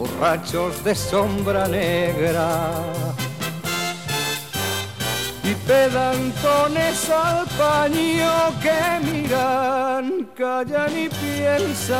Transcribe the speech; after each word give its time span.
borrachos 0.00 0.82
de 0.82 0.94
sombra 0.94 1.68
negra 1.68 3.09
y 5.50 5.54
pedantones 5.66 7.10
al 7.10 7.46
paño 7.58 8.52
que 8.62 9.12
miran, 9.12 10.28
callan 10.36 10.96
y 10.96 11.08
piensan. 11.08 11.98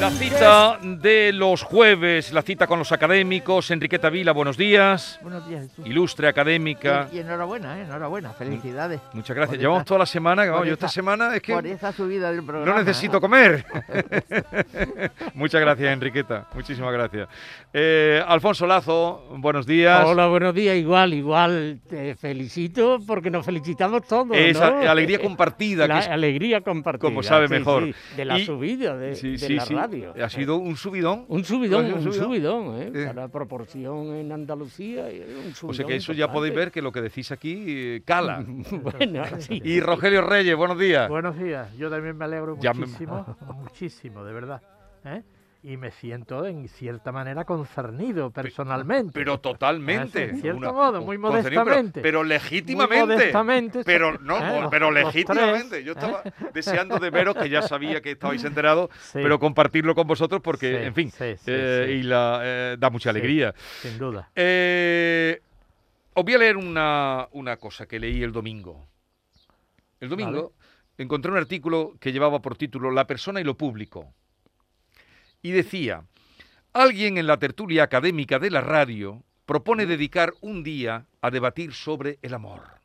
La 0.00 0.10
cita 0.10 0.78
de 0.82 1.30
los 1.34 1.62
jueves, 1.62 2.32
la 2.32 2.40
cita 2.40 2.66
con 2.66 2.78
los 2.78 2.90
académicos. 2.90 3.70
Enriqueta 3.70 4.08
Vila, 4.08 4.32
buenos 4.32 4.56
días. 4.56 5.18
Buenos 5.22 5.46
días, 5.46 5.62
Jesús. 5.68 5.86
Ilustre 5.86 6.26
académica. 6.26 7.08
Y, 7.12 7.16
y 7.16 7.18
enhorabuena, 7.20 7.78
¿eh? 7.78 7.82
enhorabuena, 7.82 8.30
felicidades. 8.32 8.98
Muchas 9.12 9.36
gracias. 9.36 9.56
Por 9.56 9.60
Llevamos 9.60 9.80
esa- 9.82 9.88
toda 9.88 9.98
la 9.98 10.06
semana, 10.06 10.46
vamos, 10.46 10.66
yo 10.66 10.72
esta 10.72 10.86
esa- 10.86 10.94
semana 10.94 11.36
es 11.36 11.42
que 11.42 11.52
Por 11.52 11.66
esa 11.66 11.92
subida 11.92 12.32
del 12.32 12.42
programa. 12.44 12.72
no 12.72 12.78
necesito 12.82 13.18
¿eh? 13.18 13.20
comer. 13.20 13.66
Muchas 15.34 15.60
gracias, 15.60 15.92
Enriqueta. 15.92 16.46
Muchísimas 16.54 16.92
gracias. 16.94 17.28
Eh, 17.72 18.24
Alfonso 18.26 18.66
Lazo, 18.66 19.22
buenos 19.36 19.66
días. 19.66 20.02
Hola, 20.06 20.28
buenos 20.28 20.54
días. 20.54 20.76
Igual, 20.76 21.12
igual 21.12 21.69
te 21.76 22.14
felicito 22.14 22.98
porque 23.06 23.30
nos 23.30 23.44
felicitamos 23.44 24.02
todos. 24.06 24.36
Esa 24.36 24.70
¿no? 24.70 24.90
alegría 24.90 25.20
compartida, 25.20 25.86
La 25.86 25.94
que 25.94 26.00
es- 26.00 26.08
alegría 26.08 26.60
compartida. 26.60 27.08
como 27.08 27.22
sabe 27.22 27.48
sí, 27.48 27.54
mejor. 27.54 27.84
sí, 27.84 27.94
de 28.16 28.24
la 28.24 28.38
Y- 28.38 28.44
subida 28.46 28.96
de, 28.96 29.14
Sí, 29.16 29.32
de 29.32 29.38
sí, 29.38 29.54
la 29.54 29.64
sí. 29.64 29.74
radio. 29.74 30.14
Ha 30.22 30.28
sido 30.28 30.56
un 30.56 30.76
subidón. 30.76 31.24
Un 31.28 31.44
subidón, 31.44 31.92
un 31.92 32.12
subidón, 32.12 32.80
¿eh? 32.80 32.92
Eh. 32.94 33.06
Para 33.06 33.28
proporción 33.28 34.14
en 34.16 34.32
Andalucía. 34.32 35.10
y 35.12 35.20
un 35.20 35.26
O 35.26 35.42
sea 35.42 35.54
subidón 35.54 35.86
que 35.88 35.96
eso 35.96 36.12
ya 36.12 36.30
podéis 36.32 36.54
ver 36.54 36.70
que 36.70 36.82
lo 36.82 36.92
que 36.92 37.00
decís 37.02 37.30
aquí 37.32 37.64
eh, 37.66 38.02
cala. 38.04 38.44
bueno, 38.70 39.24
sí. 39.38 39.60
Y 39.64 39.80
Rogelio 39.80 40.22
Reyes, 40.22 40.56
buenos 40.56 40.78
días. 40.78 41.08
Buenos 41.08 41.38
días, 41.38 41.68
yo 41.76 41.90
también 41.90 42.16
me 42.16 42.24
alegro 42.24 42.56
Ya 42.60 42.72
me- 42.72 42.80
muchísimo, 42.80 43.36
muchísimo, 43.56 44.24
de 44.24 44.32
verdad. 44.32 44.62
¿eh? 45.04 45.22
Y 45.62 45.76
me 45.76 45.90
siento 45.90 46.46
en 46.46 46.68
cierta 46.68 47.12
manera 47.12 47.44
concernido 47.44 48.30
personalmente. 48.30 49.12
Pero 49.12 49.40
totalmente. 49.40 50.30
En 50.30 50.40
cierto 50.40 50.58
Una- 50.58 50.72
modo, 50.72 51.02
muy 51.02 51.18
pero- 51.18 51.30
modestamente. 51.32 52.00
Pero, 52.00 52.20
Muy 52.20 52.28
legítimamente. 52.30 53.06
modestamente. 53.14 53.82
Pero 53.84 54.18
no, 54.20 54.38
¿eh? 54.38 54.60
Los- 54.62 54.70
pero 54.70 54.90
los 54.90 55.04
legítimamente. 55.04 55.84
Yo 55.84 55.92
¿eh? 55.92 55.96
estaba 55.98 56.22
deseando 56.54 56.98
de 56.98 57.10
veros, 57.10 57.36
que 57.36 57.50
ya 57.50 57.60
sabía 57.60 58.00
que 58.00 58.12
estabais 58.12 58.42
enterados, 58.44 58.88
Sí, 59.02 59.18
pero 59.22 59.38
compartirlo 59.38 59.94
con 59.94 60.06
vosotros 60.06 60.40
porque, 60.42 60.78
Sí, 60.78 60.84
en 60.86 60.94
fin, 60.94 61.10
sí, 61.10 61.24
eh, 61.46 61.96
y 62.00 62.02
la, 62.04 62.40
eh, 62.42 62.76
da 62.78 62.88
mucha 62.88 63.10
alegría. 63.10 63.54
sin 63.82 63.98
duda. 63.98 64.30
Eh, 64.34 65.42
os 66.14 66.24
voy 66.24 66.34
a 66.34 66.38
leer 66.38 66.56
una, 66.56 67.28
una 67.32 67.58
cosa 67.58 67.84
que 67.86 68.00
leí 68.00 68.22
el 68.22 68.32
domingo. 68.32 68.86
El 70.00 70.08
domingo 70.08 70.54
encontré 70.96 71.30
un 71.30 71.36
artículo 71.36 71.92
que 72.00 72.12
llevaba 72.12 72.40
por 72.40 72.56
título 72.56 72.90
La 72.90 73.06
persona 73.06 73.42
y 73.42 73.44
lo 73.44 73.58
público. 73.58 74.14
Y 75.42 75.52
decía, 75.52 76.04
alguien 76.72 77.18
en 77.18 77.26
la 77.26 77.38
tertulia 77.38 77.84
académica 77.84 78.38
de 78.38 78.50
la 78.50 78.60
radio 78.60 79.24
propone 79.46 79.86
dedicar 79.86 80.34
un 80.40 80.62
día 80.62 81.06
a 81.22 81.30
debatir 81.30 81.72
sobre 81.72 82.18
el 82.22 82.34
amor. 82.34 82.80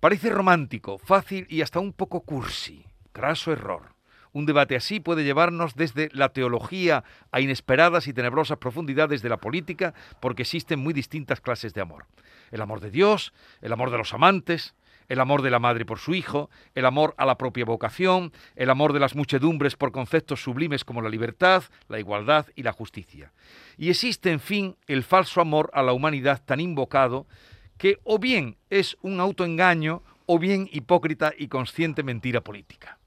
Parece 0.00 0.30
romántico, 0.30 0.98
fácil 0.98 1.46
y 1.48 1.62
hasta 1.62 1.80
un 1.80 1.92
poco 1.92 2.20
cursi. 2.20 2.84
Craso 3.12 3.52
error. 3.52 3.94
Un 4.32 4.44
debate 4.44 4.76
así 4.76 5.00
puede 5.00 5.24
llevarnos 5.24 5.74
desde 5.74 6.10
la 6.12 6.28
teología 6.28 7.04
a 7.32 7.40
inesperadas 7.40 8.06
y 8.06 8.12
tenebrosas 8.12 8.58
profundidades 8.58 9.22
de 9.22 9.30
la 9.30 9.38
política, 9.38 9.94
porque 10.20 10.42
existen 10.42 10.78
muy 10.78 10.92
distintas 10.92 11.40
clases 11.40 11.72
de 11.72 11.80
amor. 11.80 12.06
El 12.50 12.60
amor 12.60 12.80
de 12.80 12.90
Dios, 12.90 13.32
el 13.62 13.72
amor 13.72 13.90
de 13.90 13.96
los 13.96 14.12
amantes, 14.12 14.74
el 15.08 15.20
amor 15.20 15.42
de 15.42 15.50
la 15.50 15.58
madre 15.58 15.84
por 15.84 15.98
su 15.98 16.14
hijo, 16.14 16.50
el 16.74 16.86
amor 16.86 17.14
a 17.18 17.26
la 17.26 17.38
propia 17.38 17.64
vocación, 17.64 18.32
el 18.54 18.70
amor 18.70 18.92
de 18.92 19.00
las 19.00 19.14
muchedumbres 19.14 19.76
por 19.76 19.92
conceptos 19.92 20.42
sublimes 20.42 20.84
como 20.84 21.02
la 21.02 21.08
libertad, 21.08 21.64
la 21.88 21.98
igualdad 21.98 22.46
y 22.54 22.62
la 22.62 22.72
justicia. 22.72 23.32
Y 23.76 23.90
existe, 23.90 24.30
en 24.32 24.40
fin, 24.40 24.76
el 24.86 25.02
falso 25.02 25.40
amor 25.40 25.70
a 25.74 25.82
la 25.82 25.92
humanidad 25.92 26.42
tan 26.44 26.60
invocado 26.60 27.26
que 27.78 27.98
o 28.04 28.18
bien 28.18 28.56
es 28.70 28.96
un 29.02 29.20
autoengaño 29.20 30.02
o 30.26 30.38
bien 30.38 30.68
hipócrita 30.72 31.32
y 31.36 31.48
consciente 31.48 32.02
mentira 32.02 32.40
política. 32.40 32.98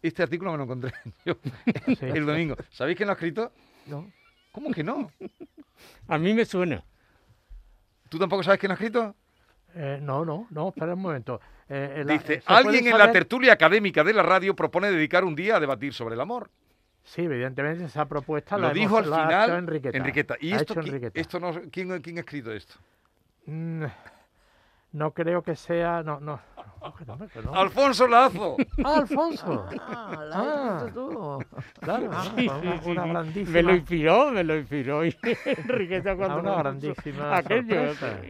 Este 0.00 0.22
artículo 0.22 0.52
me 0.52 0.58
lo 0.58 0.64
encontré 0.64 0.92
yo 1.24 1.34
Sí. 1.86 1.98
el 2.00 2.24
domingo. 2.26 2.56
¿Sabéis 2.70 2.96
quién 2.96 3.08
lo 3.08 3.12
ha 3.12 3.14
escrito? 3.14 3.52
No. 3.86 4.10
¿Cómo 4.52 4.70
que 4.72 4.82
no? 4.84 5.10
A 6.08 6.18
mí 6.18 6.34
me 6.34 6.44
suena. 6.44 6.82
¿Tú 8.08 8.18
tampoco 8.18 8.42
sabes 8.42 8.58
quién 8.58 8.68
lo 8.68 8.72
ha 8.72 8.76
escrito? 8.76 9.14
Eh, 9.80 10.00
no, 10.02 10.24
no, 10.24 10.48
no, 10.50 10.68
espera 10.70 10.94
un 10.94 11.02
momento. 11.02 11.40
Eh, 11.68 11.98
eh, 11.98 12.04
la- 12.04 12.12
Dice, 12.14 12.40
¿se 12.40 12.40
puede 12.40 12.58
alguien 12.58 12.86
en 12.88 12.98
la 12.98 13.12
tertulia 13.12 13.52
académica 13.52 14.02
de 14.02 14.12
la 14.12 14.24
radio 14.24 14.56
propone 14.56 14.90
dedicar 14.90 15.24
un 15.24 15.36
día 15.36 15.56
a 15.56 15.60
debatir 15.60 15.94
sobre 15.94 16.16
el 16.16 16.20
amor. 16.20 16.50
Sí, 17.04 17.22
evidentemente 17.22 17.84
esa 17.84 18.06
propuesta 18.06 18.56
Lo 18.58 18.66
la 18.68 18.72
dijo 18.74 18.98
hemos- 18.98 19.04
al 19.04 19.10
la 19.10 19.16
final 19.28 19.48
hecho 19.48 19.58
Enriqueta. 19.58 19.96
Enriqueta. 19.96 20.36
¿Y 20.40 20.52
esto, 20.52 20.72
hecho 20.72 20.82
qui- 20.82 20.86
Enriqueta. 20.88 21.20
esto 21.20 21.38
no, 21.40 21.52
¿quién, 21.70 22.00
quién 22.02 22.16
ha 22.16 22.20
escrito 22.20 22.52
esto? 22.52 22.74
Mm, 23.46 23.84
No 24.92 25.12
creo 25.12 25.42
que 25.42 25.54
sea... 25.56 26.02
No, 26.02 26.18
no. 26.20 26.40
no, 26.82 26.94
que 26.94 27.04
no, 27.04 27.18
que 27.28 27.42
no. 27.42 27.54
Alfonso 27.54 28.06
Lazo. 28.08 28.56
Ah, 28.84 28.94
Alfonso. 29.00 29.66
Ah, 29.80 30.24
la 30.26 30.36
Ah. 30.36 30.82
has 30.86 30.94
tú. 30.94 31.44
Claro, 31.80 32.10
Sí, 32.36 32.48
una, 32.48 32.60
sí, 32.82 32.90
una 32.90 33.02
sí. 33.04 33.08
grandísima... 33.10 33.50
Me 33.52 33.62
lo 33.62 33.74
inspiró, 33.74 34.30
me 34.30 34.44
lo 34.44 34.56
inspiró. 34.56 35.04
Y 35.04 35.14
Enriqueta 35.44 36.16
cuando 36.16 36.38
una 36.38 36.42
me 36.42 36.48
puso 36.50 36.58
grandísima 36.62 37.36
aquello. 37.36 37.82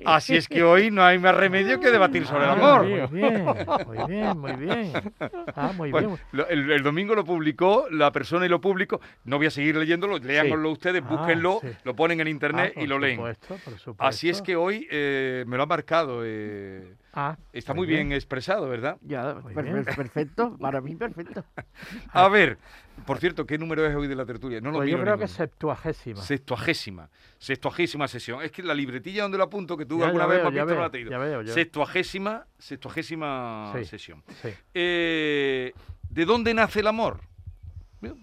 Así 0.05 0.37
es 0.37 0.49
que 0.49 0.63
hoy 0.65 0.91
no 0.91 1.05
hay 1.05 1.19
más 1.21 1.35
remedio 1.37 1.79
que 1.79 1.91
debatir 1.91 2.27
sobre 2.27 2.45
el 2.45 2.51
Ah, 2.51 2.53
amor. 2.55 2.87
Muy 3.11 3.21
bien, 3.21 3.45
muy 3.45 4.07
bien, 4.09 4.39
muy 4.39 4.53
bien. 4.57 4.93
Ah, 5.55 5.73
muy 5.77 5.91
Pues, 5.93 6.07
bien. 6.07 6.19
lo- 6.33 6.49
el, 6.49 6.73
el 6.73 6.83
domingo 6.83 7.15
lo 7.15 7.25
publicó 7.25 7.87
La 7.91 8.11
Persona 8.11 8.47
y 8.47 8.49
lo 8.49 8.61
Público. 8.61 9.01
No 9.25 9.37
voy 9.37 9.47
a 9.47 9.51
seguir 9.51 9.77
leyéndolo, 9.77 10.19
léanlo 10.19 10.71
ustedes, 10.73 11.03
Ah, 11.05 11.09
búsquenlo, 11.09 11.59
sí. 11.61 11.69
lo 11.85 11.95
ponen 11.95 12.21
en 12.21 12.27
internet 12.29 12.73
Ah, 12.77 12.81
y 12.81 12.81
por 12.81 12.89
lo 12.89 12.99
leen. 12.99 13.17
supuesto, 13.17 13.47
por 13.65 13.79
supuesto. 13.79 14.05
Así 14.05 14.29
es 14.29 14.43
que 14.43 14.57
hoy 14.57 14.89
eh, 14.91 15.45
me 15.47 15.57
lo 15.57 15.63
ha 15.63 15.67
marcado. 15.67 16.25
eh, 16.25 16.48
Ah, 17.13 17.37
está 17.53 17.75
muy 17.75 17.87
bien 17.87 18.13
expresado, 18.13 18.69
¿verdad? 18.69 18.97
Ya, 19.03 19.35
Muy 19.43 19.55
per- 19.55 19.65
bien. 19.65 19.85
perfecto, 19.85 20.57
para 20.59 20.81
mí 20.81 20.95
perfecto. 20.95 21.45
A 22.13 22.29
ver, 22.29 22.59
por 23.07 23.19
cierto, 23.19 23.47
¿qué 23.47 23.59
número 23.59 23.87
es 23.87 23.95
hoy 23.95 24.07
de 24.07 24.15
la 24.15 24.25
tertulia? 24.27 24.61
No 24.61 24.71
lo 24.71 24.79
pues 24.79 24.91
yo 24.91 24.97
creo 24.97 25.15
que 25.17 25.25
ninguno. 25.25 25.29
septuagésima. 25.29 26.21
Sextuagésima. 26.23 27.11
Sextuagésima 27.39 28.09
sesión. 28.09 28.43
Es 28.43 28.53
que 28.53 28.63
la 28.63 28.75
libretilla 28.75 29.23
donde 29.23 29.39
lo 29.39 29.45
apunto, 29.45 29.77
que 29.77 29.87
tú 29.87 29.99
Ya, 29.99 30.07
alguna 30.07 30.25
ya 30.25 30.29
vez 30.29 30.39
veo, 30.43 30.45
ya 30.45 30.51
visto, 30.51 30.61
no 30.65 30.67
veo, 30.67 30.79
la 30.81 30.87
has 30.87 30.93
tenido. 30.93 31.11
ya 31.11 31.19
veo, 31.19 31.43
ya. 31.43 31.53
Sextuagésima, 31.55 32.47
sextuagésima 32.59 33.73
Sí. 33.77 33.85
sesión. 33.85 34.23
Sí. 34.43 34.49
Eh, 34.75 35.73
¿De 36.11 36.25
dónde 36.25 36.55
nace 36.55 36.81
el 36.81 36.87
amor? 36.87 37.21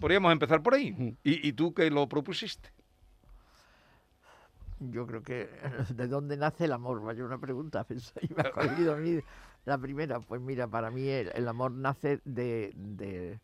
Podríamos 0.00 0.32
empezar 0.32 0.62
por 0.62 0.74
ahí. 0.74 0.92
Ujú. 0.92 1.16
¿Y, 1.22 1.46
y 1.48 1.52
tú 1.52 1.74
que 1.74 1.90
lo 1.90 2.08
propusiste? 2.08 2.70
Yo 4.78 5.06
creo 5.06 5.22
que 5.22 5.48
de 5.94 6.06
dónde 6.08 6.36
nace 6.36 6.66
el 6.66 6.72
amor, 6.72 7.00
vaya 7.02 7.24
una 7.24 7.38
pregunta, 7.38 7.84
pensé, 7.88 8.12
y 8.22 8.34
me 8.34 8.42
ha 8.42 8.50
cogido 8.52 8.94
a 8.94 8.96
mí 8.96 9.18
la 9.64 9.78
primera. 9.78 10.20
Pues 10.20 10.40
mira, 10.40 10.66
para 10.68 10.90
mí 10.90 11.08
el, 11.08 11.30
el 11.34 11.48
amor 11.48 11.72
nace 11.72 12.20
de, 12.24 12.72
de- 12.76 13.40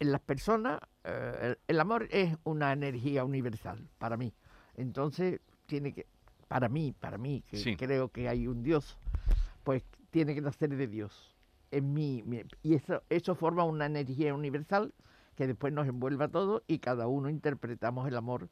en 0.00 0.10
las 0.10 0.20
personas, 0.20 0.80
eh, 1.04 1.38
el, 1.42 1.58
el 1.68 1.80
amor 1.80 2.08
es 2.10 2.36
una 2.44 2.72
energía 2.72 3.24
universal, 3.24 3.86
para 3.98 4.16
mí. 4.16 4.32
Entonces 4.76 5.40
tiene 5.66 5.92
que, 5.92 6.06
para 6.48 6.68
mí, 6.68 6.92
para 6.98 7.18
mí, 7.18 7.42
que 7.48 7.58
Sí. 7.58 7.76
creo 7.76 8.08
que 8.08 8.28
hay 8.28 8.46
un 8.48 8.62
Dios, 8.62 8.98
pues 9.62 9.84
tiene 10.10 10.34
que 10.34 10.40
nacer 10.40 10.70
de 10.70 10.86
Dios. 10.88 11.36
En 11.70 11.92
mí, 11.94 12.24
y 12.62 12.74
eso, 12.74 13.02
eso 13.10 13.34
forma 13.34 13.64
una 13.64 13.86
energía 13.86 14.34
universal 14.34 14.92
que 15.36 15.46
después 15.46 15.72
nos 15.72 15.86
envuelve 15.86 16.24
a 16.24 16.28
todos 16.28 16.62
y 16.66 16.78
cada 16.80 17.06
uno 17.06 17.30
interpretamos 17.30 18.08
el 18.08 18.16
amor 18.16 18.48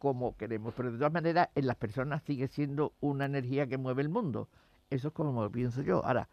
como 0.00 0.34
queremos. 0.36 0.72
Pero 0.74 0.90
de 0.90 0.96
todas 0.98 1.12
maneras, 1.12 1.50
en 1.54 1.66
las 1.66 1.76
personas 1.76 2.22
sigue 2.22 2.48
siendo 2.48 2.94
una 3.00 3.26
energía 3.26 3.66
que 3.68 3.76
mueve 3.76 4.00
el 4.02 4.08
mundo. 4.08 4.48
Eso 4.88 5.08
es 5.08 5.14
como 5.14 5.42
lo 5.42 5.52
pienso 5.52 5.82
yo. 5.82 6.04
Ahora, 6.04 6.28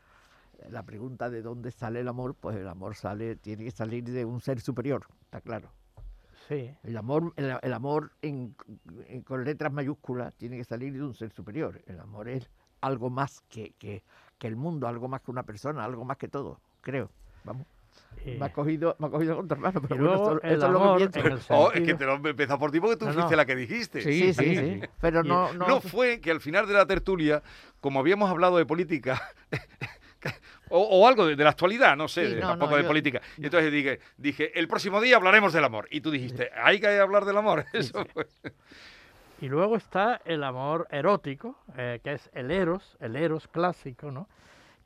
la 0.69 0.83
pregunta 0.83 1.29
de 1.29 1.41
dónde 1.41 1.71
sale 1.71 1.99
el 1.99 2.07
amor, 2.07 2.33
pues 2.33 2.55
el 2.55 2.67
amor 2.67 2.95
sale, 2.95 3.35
tiene 3.35 3.65
que 3.65 3.71
salir 3.71 4.05
de 4.05 4.23
un 4.25 4.39
ser 4.41 4.61
superior, 4.61 5.05
está 5.21 5.41
claro. 5.41 5.69
Sí, 6.47 6.73
El 6.83 6.95
amor, 6.95 7.33
el, 7.35 7.57
el 7.61 7.73
amor 7.73 8.13
en- 8.21 8.55
en- 9.09 9.21
con 9.21 9.43
letras 9.43 9.73
mayúsculas 9.73 10.33
tiene 10.35 10.55
que 10.55 10.63
salir 10.63 10.93
de 10.93 11.03
un 11.03 11.13
ser 11.13 11.29
superior. 11.31 11.81
El 11.87 11.99
amor 11.99 12.29
es 12.29 12.49
algo 12.79 13.09
más 13.09 13.41
que, 13.49 13.71
que, 13.73 14.01
que 14.37 14.47
el 14.47 14.55
mundo, 14.55 14.87
algo 14.87 15.09
más 15.09 15.19
que 15.21 15.29
una 15.31 15.43
persona, 15.43 15.83
algo 15.83 16.05
más 16.05 16.15
que 16.17 16.29
todo, 16.29 16.61
creo. 16.79 17.11
Vamos. 17.43 17.67
Y- 18.25 18.31
Me 18.31 18.45
ha 18.47 18.51
cogido, 18.51 18.95
me 18.99 19.07
ha 19.07 19.09
cogido 19.09 19.35
contra 19.37 19.57
mano, 19.57 19.81
pero 19.81 19.95
y 19.95 19.99
bueno, 19.99 20.13
luego 20.15 20.35
esto, 20.35 20.47
esto 20.47 20.65
es 20.65 20.71
lo 20.73 20.79
que 20.79 20.83
amor 20.85 20.97
pienso. 20.97 21.19
en 21.19 21.25
el 21.31 21.39
Oh, 21.49 21.71
es 21.71 21.81
que 21.81 21.93
te 21.93 22.05
lo 22.05 22.13
empezado 22.15 22.59
por 22.59 22.71
ti 22.71 22.79
porque 22.79 22.97
tú 22.97 23.05
No, 23.05 23.13
fuiste 23.13 23.31
no. 23.31 23.37
la 23.37 23.45
que 23.45 23.55
dijiste. 23.55 24.01
Sí, 24.01 24.33
sí, 24.33 24.55
sí. 24.55 24.81
Pero 24.99 25.23
Y- 25.23 25.27
no, 25.29 25.53
no, 25.53 25.67
No 25.67 25.81
fue 25.81 26.19
que 26.19 26.31
al 26.31 26.41
final 26.41 26.67
de 26.67 26.73
la 26.73 26.85
tertulia, 26.85 27.41
como 27.79 27.99
habíamos 27.99 28.29
hablado 28.29 28.57
de 28.57 28.65
política, 28.65 29.21
o, 30.69 30.79
o 30.81 31.07
algo 31.07 31.25
de, 31.25 31.35
de 31.35 31.43
la 31.43 31.51
actualidad, 31.51 31.95
no 31.95 32.07
sé, 32.07 32.27
Sí, 32.27 32.35
de- 32.35 32.41
no, 32.41 32.49
tampoco 32.49 32.71
no, 32.71 32.77
de 32.77 32.83
yo- 32.83 32.87
política. 32.89 33.21
Y 33.37 33.45
entonces 33.45 33.71
dije, 33.71 33.99
dije, 34.17 34.59
el 34.59 34.67
próximo 34.67 34.99
día 34.99 35.15
hablaremos 35.15 35.53
del 35.53 35.63
amor. 35.63 35.87
Y 35.91 36.01
tú 36.01 36.11
dijiste, 36.11 36.49
hay 36.61 36.79
que 36.79 36.99
hablar 36.99 37.23
del 37.25 37.37
amor. 37.37 37.65
Eso 37.73 38.03
fue. 38.13 38.27
Y 39.39 39.47
luego 39.47 39.77
está 39.77 40.19
el 40.25 40.43
amor 40.43 40.87
erótico, 40.91 41.57
eh, 41.77 41.99
que 42.03 42.13
es 42.13 42.29
el 42.33 42.49
eros, 42.51 42.97
el 42.99 43.15
eros 43.15 43.47
clásico, 43.47 44.11
¿no? 44.11 44.27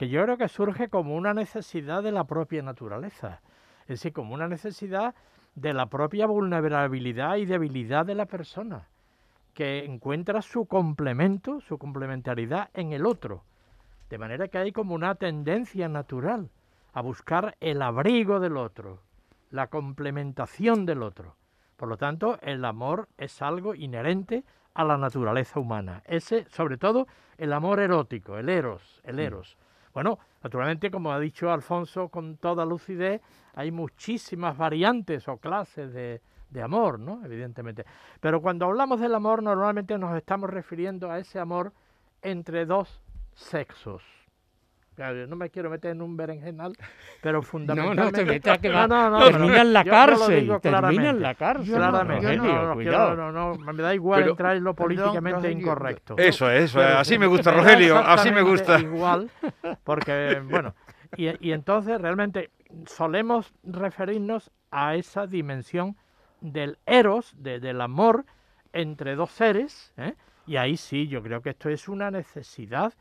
Que 0.02 0.10
yo 0.10 0.24
creo 0.24 0.36
que 0.36 0.48
surge 0.48 0.90
como 0.90 1.16
una 1.16 1.36
necesidad 1.36 2.02
de 2.02 2.12
la 2.12 2.24
propia 2.24 2.64
naturaleza, 2.64 3.40
es 3.82 4.00
decir, 4.00 4.14
como 4.14 4.34
una 4.34 4.48
necesidad 4.48 5.14
de 5.54 5.76
la 5.76 5.92
propia 5.92 6.26
vulnerabilidad 6.26 7.36
y 7.36 7.46
debilidad 7.46 8.04
de 8.04 8.16
la 8.16 8.26
persona, 8.26 8.88
que 9.54 9.86
encuentra 9.86 10.42
su 10.42 10.66
complemento, 10.66 11.62
su 11.62 11.78
complementariedad 11.78 12.72
en 12.74 12.94
el 12.94 13.06
otro. 13.06 13.44
De 14.10 14.18
manera 14.18 14.48
que 14.48 14.58
hay 14.58 14.72
como 14.72 14.96
una 14.96 15.14
tendencia 15.14 15.88
natural 15.88 16.50
a 16.94 17.02
buscar 17.02 17.56
el 17.60 17.84
abrigo 17.84 18.40
del 18.40 18.58
otro, 18.58 19.04
la 19.52 19.68
complementación 19.68 20.88
del 20.88 21.04
otro. 21.04 21.36
Por 21.78 21.90
lo 21.90 21.98
tanto, 21.98 22.40
el 22.42 22.66
amor 22.66 23.08
es 23.20 23.40
algo 23.44 23.76
inherente 23.76 24.46
a 24.74 24.84
la 24.84 24.98
naturaleza 24.98 25.60
humana. 25.60 26.02
Ese, 26.08 26.46
sobre 26.50 26.78
todo, 26.78 27.06
el 27.38 27.54
amor 27.54 27.80
erótico, 27.80 28.40
el 28.40 28.50
eros, 28.50 29.00
el 29.04 29.20
eros. 29.20 29.60
Bueno, 29.94 30.20
naturalmente, 30.42 30.90
como 30.90 31.12
ha 31.12 31.20
dicho 31.20 31.52
Alfonso 31.52 32.10
con 32.10 32.38
toda 32.38 32.66
lucidez, 32.66 33.22
hay 33.54 33.72
muchísimas 33.72 34.58
variantes 34.58 35.28
o 35.28 35.38
clases 35.38 35.94
de, 35.94 36.22
amor, 36.62 37.00
¿no? 37.00 37.26
Evidentemente. 37.26 37.86
Pero 38.20 38.42
cuando 38.42 38.66
hablamos 38.66 39.00
del 39.00 39.16
amor, 39.16 39.42
normalmente 39.42 39.98
nos 39.98 40.16
estamos 40.16 40.50
refiriendo 40.50 41.10
a 41.10 41.20
ese 41.20 41.40
amor 41.40 41.74
entre 42.22 42.66
dos 42.66 43.02
sexos. 43.34 44.21
No 45.28 45.36
me 45.36 45.50
quiero 45.50 45.70
meter 45.70 45.92
en 45.92 46.02
un 46.02 46.16
berenjenal, 46.16 46.74
pero 47.22 47.42
fundamentalmente... 47.42 48.04
no 48.04 48.12
te 48.12 48.26
metas 48.26 48.60
que 48.60 48.70
va. 48.70 48.88
No, 48.88 49.10
no, 49.10 49.20
no, 49.20 49.26
termina 49.26 49.62
en 49.62 49.74
la 49.74 49.84
cárcel. 49.84 50.28
termina 50.28 50.54
en 50.56 50.60
claramente. 50.62 51.14
la 51.20 51.36
cárcel. 51.36 51.76
Claramente, 51.76 52.38
no, 52.38 52.44
no, 52.46 52.66
no, 52.68 52.74
cuidado. 52.76 53.08
quiero- 53.16 53.32
no, 53.32 53.56
no, 53.58 53.74
me 53.74 53.82
da 53.84 53.94
igual 53.96 54.20
Pero- 54.22 54.32
entrar 54.32 54.56
en 54.58 54.64
lo 54.64 54.74
Perdón, 54.74 54.96
políticamente 54.96 55.38
Rogelio, 55.48 55.60
incorrecto. 55.62 56.16
Eso 56.18 56.50
es, 56.50 56.64
eso 56.66 56.80
es. 56.82 56.86
Pero 56.88 57.00
Así 57.00 57.14
sí, 57.14 57.20
me 57.20 57.28
gusta, 57.28 57.52
Rogelio. 57.52 57.98
Así 57.98 58.32
me 58.32 58.42
gusta. 58.42 58.80
Igual, 58.80 59.30
porque, 59.84 60.42
bueno, 60.50 60.76
y, 61.18 61.28
y 61.48 61.52
entonces 61.54 62.00
realmente 62.00 62.50
solemos 62.86 63.54
referirnos 63.64 64.52
a 64.72 64.96
esa 64.96 65.28
dimensión 65.28 65.98
del 66.40 66.78
eros, 66.86 67.34
de- 67.38 67.60
del 67.60 67.82
amor 67.82 68.26
entre 68.74 69.16
dos 69.16 69.32
seres, 69.32 69.94
¿eh? 69.98 70.14
y 70.48 70.56
ahí 70.56 70.78
sí, 70.78 71.08
yo 71.08 71.22
creo 71.22 71.42
que 71.42 71.50
esto 71.52 71.70
es 71.70 71.88
una 71.90 72.10
necesidad 72.10 72.94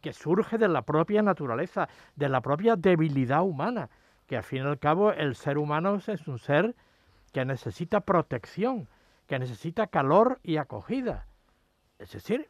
que 0.00 0.12
surge 0.12 0.58
de 0.58 0.68
la 0.68 0.82
propia 0.82 1.22
naturaleza, 1.22 1.88
de 2.16 2.28
la 2.28 2.40
propia 2.40 2.76
debilidad 2.76 3.42
humana, 3.42 3.88
que 4.26 4.36
al 4.36 4.42
fin 4.42 4.64
y 4.64 4.66
al 4.66 4.78
cabo 4.78 5.12
el 5.12 5.34
ser 5.34 5.58
humano 5.58 5.96
es 5.96 6.28
un 6.28 6.38
ser 6.38 6.74
que 7.32 7.44
necesita 7.44 8.00
protección, 8.00 8.88
que 9.26 9.38
necesita 9.38 9.86
calor 9.86 10.38
y 10.42 10.56
acogida. 10.56 11.26
Es 11.98 12.12
decir, 12.12 12.48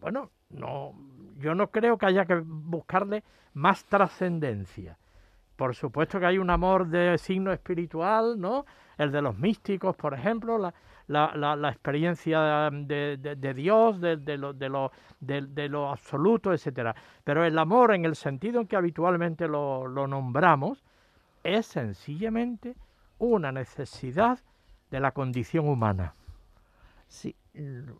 bueno, 0.00 0.30
no, 0.50 0.94
yo 1.38 1.54
no 1.54 1.70
creo 1.70 1.98
que 1.98 2.06
haya 2.06 2.24
que 2.24 2.40
buscarle 2.44 3.22
más 3.54 3.84
trascendencia. 3.84 4.98
Por 5.56 5.74
supuesto 5.74 6.20
que 6.20 6.26
hay 6.26 6.38
un 6.38 6.50
amor 6.50 6.86
de 6.86 7.18
signo 7.18 7.52
espiritual, 7.52 8.40
¿no? 8.40 8.64
El 8.96 9.10
de 9.10 9.20
los 9.20 9.36
místicos, 9.36 9.96
por 9.96 10.14
ejemplo, 10.14 10.56
la, 10.56 10.72
la, 11.08 11.32
la- 11.34 11.56
la 11.56 11.68
experiencia 11.70 12.70
de, 12.70 13.16
de- 13.16 13.36
de 13.36 13.54
Dios, 13.54 14.00
de, 14.00 14.16
de 14.16 14.38
lo, 14.38 14.52
de, 14.52 14.68
lo, 14.68 14.92
de- 15.20 15.42
de 15.42 15.68
lo 15.68 15.90
absoluto, 15.90 16.52
etcétera. 16.52 16.94
Pero 17.24 17.44
el 17.44 17.58
amor, 17.58 17.92
en 17.94 18.04
el 18.04 18.14
sentido 18.16 18.60
en 18.60 18.66
que 18.68 18.76
habitualmente 18.76 19.48
lo, 19.48 19.86
lo 19.88 20.06
nombramos, 20.06 20.84
es 21.42 21.66
sencillamente 21.66 22.76
una 23.18 23.50
necesidad 23.52 24.38
de 24.90 25.00
la 25.00 25.10
condición 25.12 25.68
humana. 25.68 26.12
Sí, 27.08 27.34
l- 27.54 27.92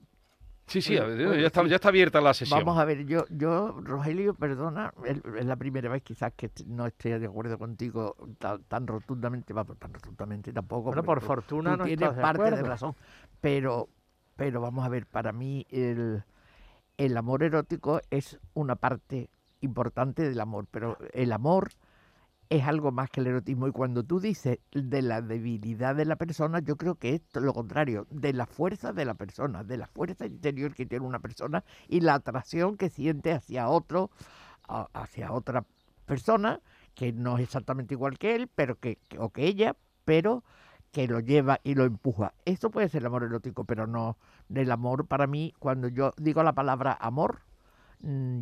Sí, 0.68 0.82
sí, 0.82 0.96
Bueno, 0.96 1.34
ya, 1.36 1.46
está, 1.46 1.66
ya 1.66 1.76
está 1.76 1.88
abierta 1.88 2.20
la 2.20 2.34
sesión. 2.34 2.60
Vamos 2.60 2.78
a 2.78 2.84
ver, 2.84 3.04
yo, 3.06 3.24
yo 3.30 3.80
Rogelio, 3.82 4.34
perdona, 4.34 4.92
es 5.04 5.44
la 5.44 5.56
primera 5.56 5.88
vez 5.88 6.02
quizás 6.02 6.32
que 6.34 6.50
no 6.66 6.86
esté 6.86 7.18
de 7.18 7.26
acuerdo 7.26 7.58
contigo 7.58 8.14
tan, 8.38 8.62
tan 8.64 8.86
rotundamente, 8.86 9.52
vamos, 9.52 9.78
tan 9.78 9.92
rotundamente 9.94 10.52
tampoco. 10.52 10.84
Bueno, 10.84 11.02
porque 11.02 11.06
por 11.06 11.20
tú- 11.20 11.26
fortuna 11.26 11.72
tú 11.72 11.78
no 11.78 11.84
tienes 11.84 12.08
estás 12.08 12.16
de 12.16 12.22
parte 12.22 12.42
de 12.42 12.48
acuerdo. 12.50 12.68
razón, 12.68 12.96
pero, 13.40 13.88
pero 14.36 14.60
vamos 14.60 14.84
a 14.84 14.88
ver, 14.88 15.06
para 15.06 15.32
mí 15.32 15.66
el, 15.70 16.22
el 16.96 17.16
amor 17.16 17.42
erótico 17.42 18.00
es 18.10 18.38
una 18.54 18.76
parte 18.76 19.30
importante 19.60 20.28
del 20.28 20.40
amor, 20.40 20.66
pero 20.70 20.98
el 21.12 21.32
amor 21.32 21.70
es 22.50 22.64
algo 22.64 22.92
más 22.92 23.10
que 23.10 23.20
el 23.20 23.26
erotismo 23.26 23.68
y 23.68 23.72
cuando 23.72 24.04
tú 24.04 24.20
dices 24.20 24.58
de 24.72 25.02
la 25.02 25.20
debilidad 25.20 25.94
de 25.94 26.04
la 26.04 26.16
persona, 26.16 26.60
yo 26.60 26.76
creo 26.76 26.94
que 26.94 27.14
es 27.14 27.22
lo 27.34 27.52
contrario, 27.52 28.06
de 28.10 28.32
la 28.32 28.46
fuerza 28.46 28.92
de 28.92 29.04
la 29.04 29.14
persona, 29.14 29.64
de 29.64 29.76
la 29.76 29.86
fuerza 29.86 30.26
interior 30.26 30.74
que 30.74 30.86
tiene 30.86 31.06
una 31.06 31.18
persona 31.18 31.64
y 31.88 32.00
la 32.00 32.14
atracción 32.14 32.76
que 32.76 32.88
siente 32.88 33.32
hacia 33.32 33.68
otro, 33.68 34.10
hacia 34.92 35.32
otra 35.32 35.64
persona 36.06 36.60
que 36.94 37.12
no 37.12 37.36
es 37.36 37.44
exactamente 37.44 37.94
igual 37.94 38.18
que 38.18 38.34
él, 38.34 38.48
pero 38.54 38.78
que, 38.78 38.98
o 39.18 39.30
que 39.30 39.46
ella, 39.46 39.76
pero 40.04 40.42
que 40.90 41.06
lo 41.06 41.20
lleva 41.20 41.60
y 41.62 41.74
lo 41.74 41.84
empuja. 41.84 42.32
Esto 42.44 42.70
puede 42.70 42.88
ser 42.88 43.02
el 43.02 43.06
amor 43.06 43.24
erótico, 43.24 43.64
pero 43.64 43.86
no 43.86 44.16
del 44.48 44.70
amor 44.70 45.06
para 45.06 45.26
mí, 45.26 45.54
cuando 45.58 45.88
yo 45.88 46.14
digo 46.16 46.42
la 46.42 46.54
palabra 46.54 46.96
amor, 46.98 47.42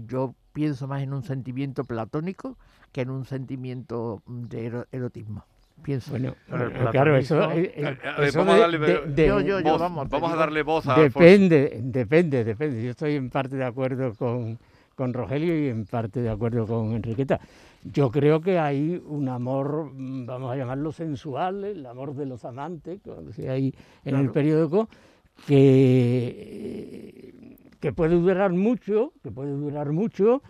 yo 0.06 0.34
pienso 0.52 0.86
más 0.86 1.02
en 1.02 1.12
un 1.12 1.22
sentimiento 1.22 1.84
platónico 1.84 2.56
que 2.92 3.02
en 3.02 3.10
un 3.10 3.24
sentimiento 3.24 4.22
mm, 4.26 4.42
de 4.44 4.66
ero- 4.66 4.86
erotismo. 4.92 5.44
Pienso. 5.82 6.10
Bueno, 6.12 6.34
eh, 6.48 6.86
claro, 6.90 7.16
eso, 7.16 7.50
eh, 7.52 7.72
eh, 7.76 7.98
eso 8.22 8.38
vamos 8.38 8.54
a 8.54 8.58
darle- 8.60 8.78
de- 8.78 9.06
de- 9.12 9.26
Yo- 9.26 9.40
yo- 9.40 9.60
yo- 9.60 9.72
Voz, 9.72 9.80
vamos, 9.80 10.08
te 10.08 10.16
vamos 10.16 10.30
a 10.30 10.32
digo- 10.32 10.40
darle 10.40 10.62
voz 10.62 10.86
a 10.86 10.94
Alfonso. 10.94 11.18
Depende, 11.20 11.80
depende, 11.82 12.44
depende. 12.44 12.82
Yo 12.82 12.90
estoy 12.92 13.14
en 13.16 13.28
parte 13.28 13.56
de 13.56 13.64
acuerdo 13.64 14.14
con, 14.14 14.58
con 14.94 15.12
Rogelio 15.12 15.58
y 15.64 15.68
en 15.68 15.84
parte 15.84 16.22
de 16.22 16.30
acuerdo 16.30 16.66
con 16.66 16.92
Enriqueta. 16.92 17.38
Yo 17.84 18.10
creo 18.10 18.40
que 18.40 18.58
hay 18.58 19.00
un 19.06 19.28
amor, 19.28 19.92
mm, 19.92 20.24
vamos 20.26 20.50
a 20.50 20.56
llamarlo 20.56 20.90
sensual, 20.92 21.62
el 21.64 21.84
amor 21.84 22.14
de 22.14 22.24
los 22.26 22.44
amantes, 22.46 23.00
como 23.02 23.22
decía 23.22 23.52
ahí 23.52 23.74
en 24.04 24.16
el 24.16 24.30
periódico, 24.30 24.88
que, 25.46 27.34
que 27.86 27.92
puede 27.92 28.16
durar 28.16 28.52
mucho, 28.52 29.12
que 29.22 29.30
puede 29.30 29.52
durar 29.52 29.92
mucho, 29.92 30.42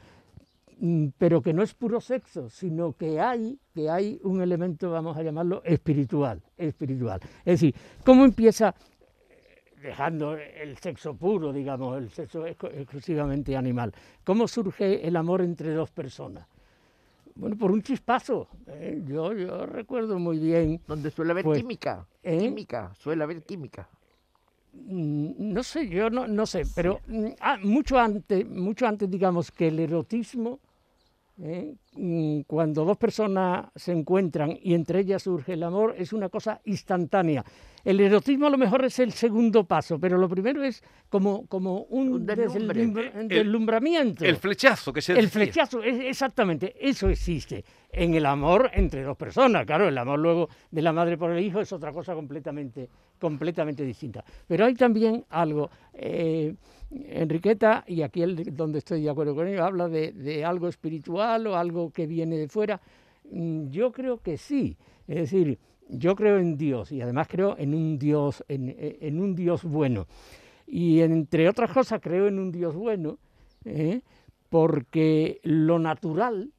mm, 0.79 1.09
pero 1.19 1.43
que 1.43 1.53
no 1.53 1.63
es 1.63 1.75
puro 1.75 2.01
sexo, 2.01 2.49
sino 2.49 2.95
que 2.95 3.21
hay, 3.21 3.59
que 3.75 3.91
hay 3.91 4.19
un 4.25 4.41
elemento, 4.41 4.91
vamos 4.91 5.19
a 5.19 5.23
llamarlo, 5.23 5.61
espiritual, 5.63 6.41
espiritual. 6.57 7.21
Es 7.45 7.61
decir, 7.61 7.75
¿cómo 8.07 8.25
empieza 8.25 8.75
dejando 9.83 10.35
el 10.35 10.79
sexo 10.79 11.15
puro, 11.15 11.53
digamos, 11.53 11.99
el 11.99 12.09
sexo 12.09 12.47
exclusivamente 12.47 13.55
animal. 13.55 13.93
¿Cómo 14.25 14.49
surge 14.49 15.07
el 15.07 15.15
amor 15.15 15.43
entre 15.43 15.75
dos 15.75 15.91
personas? 15.91 16.47
Bueno, 17.35 17.55
por 17.59 17.71
un 17.71 17.83
chispazo. 17.83 18.49
¿eh? 18.67 19.03
Yo, 19.07 19.35
yo 19.35 19.67
recuerdo 19.67 20.19
muy 20.19 20.39
bien, 20.39 20.81
Donde 20.89 21.11
suele 21.11 21.33
haber 21.33 21.45
Pues, 21.45 21.59
química. 21.61 22.07
¿eh? 22.23 22.39
Química, 22.39 22.95
suele 22.95 23.23
haber 23.23 23.43
química. 23.43 23.87
Mm, 24.87 25.53
no 25.53 25.63
sé, 25.63 25.89
yo 25.89 26.11
no, 26.11 26.27
no 26.27 26.47
sé, 26.47 26.63
pero 26.75 27.01
mm, 27.07 27.27
ah, 27.41 27.59
mucho 27.63 27.99
antes, 27.99 28.47
mucho 28.49 28.87
antes, 28.87 29.11
digamos, 29.11 29.51
que 29.51 29.69
el 29.69 29.81
erotismo, 29.81 30.61
¿eh? 31.43 31.75
Cuando 32.47 32.85
dos 32.85 32.97
personas 32.99 33.67
se 33.75 33.93
encuentran 33.93 34.57
y 34.63 34.75
entre 34.75 35.01
ellas 35.01 35.23
surge 35.23 35.55
el 35.55 35.63
amor, 35.63 35.95
es 35.99 36.13
una 36.13 36.29
cosa 36.29 36.61
instantánea. 36.65 37.45
El 37.85 38.01
erotismo 38.01 38.47
a 38.47 38.51
lo 38.51 38.59
mejor 38.59 38.85
es 38.85 38.99
el 38.99 39.13
segundo 39.13 39.65
paso, 39.65 39.99
pero 40.01 40.19
lo 40.19 40.29
primero 40.29 40.63
es 40.65 40.83
como, 41.09 41.47
como 41.47 41.83
un, 41.85 42.15
Un 42.15 42.27
deslumbre. 42.27 43.13
El- 43.15 43.29
deslumbramiento. 43.29 44.25
El 44.25 44.37
flechazo 44.37 44.93
que 44.93 45.01
se 45.01 45.13
El 45.13 45.27
decía. 45.27 45.31
flechazo, 45.45 45.83
es- 45.85 46.01
exactamente, 46.01 46.75
eso 46.81 47.09
existe. 47.09 47.65
En 47.91 48.15
el 48.15 48.27
amor 48.27 48.71
entre 48.75 49.05
dos 49.05 49.17
personas, 49.17 49.65
claro, 49.65 49.87
el 49.89 49.97
amor 49.97 50.19
luego 50.19 50.49
de 50.71 50.83
la 50.83 50.93
madre 50.93 51.17
por 51.17 51.31
el 51.31 51.43
hijo 51.45 51.61
es 51.61 51.73
otra 51.73 51.93
cosa 51.93 52.13
completamente, 52.15 52.89
completamente 53.21 53.85
distinta. 53.85 54.25
Pero 54.49 54.65
hay 54.65 54.75
también 54.75 55.25
algo, 55.31 55.71
eh, 55.95 56.55
Enriqueta, 56.91 57.85
y 57.87 58.03
aquí 58.03 58.23
donde 58.53 58.79
estoy 58.79 59.03
de 59.03 59.11
acuerdo 59.11 59.35
con 59.35 59.49
ello, 59.49 59.65
habla 59.65 59.89
de, 59.89 60.45
algo 60.45 60.69
espiritual 60.69 61.47
o 61.49 61.57
algo 61.57 61.91
que 61.91 62.07
viene 62.07 62.37
de 62.37 62.49
fuera. 62.49 62.81
Mm, 63.31 63.69
Yo 63.71 63.93
creo 63.93 64.19
que 64.19 64.37
sí, 64.37 64.77
es 65.09 65.17
decir, 65.17 65.59
yo 65.89 66.17
creo 66.17 66.39
en 66.39 66.57
Dios 66.57 66.93
y 66.93 67.01
además 67.01 67.29
creo 67.29 67.57
en 67.59 67.75
un 67.75 67.99
Dios, 67.99 68.45
en, 68.49 68.75
en 68.79 69.21
un 69.21 69.35
Dios 69.35 69.65
bueno. 69.65 70.07
Y 70.67 71.01
entre 71.01 71.49
otras 71.49 71.73
cosas 71.73 72.01
creo 72.03 72.27
en 72.27 72.39
un 72.39 72.51
Dios 72.51 72.75
bueno, 72.75 73.19
¿eh? 73.65 74.01
porque 74.51 75.41
lo 75.45 75.79
natural 75.79 76.53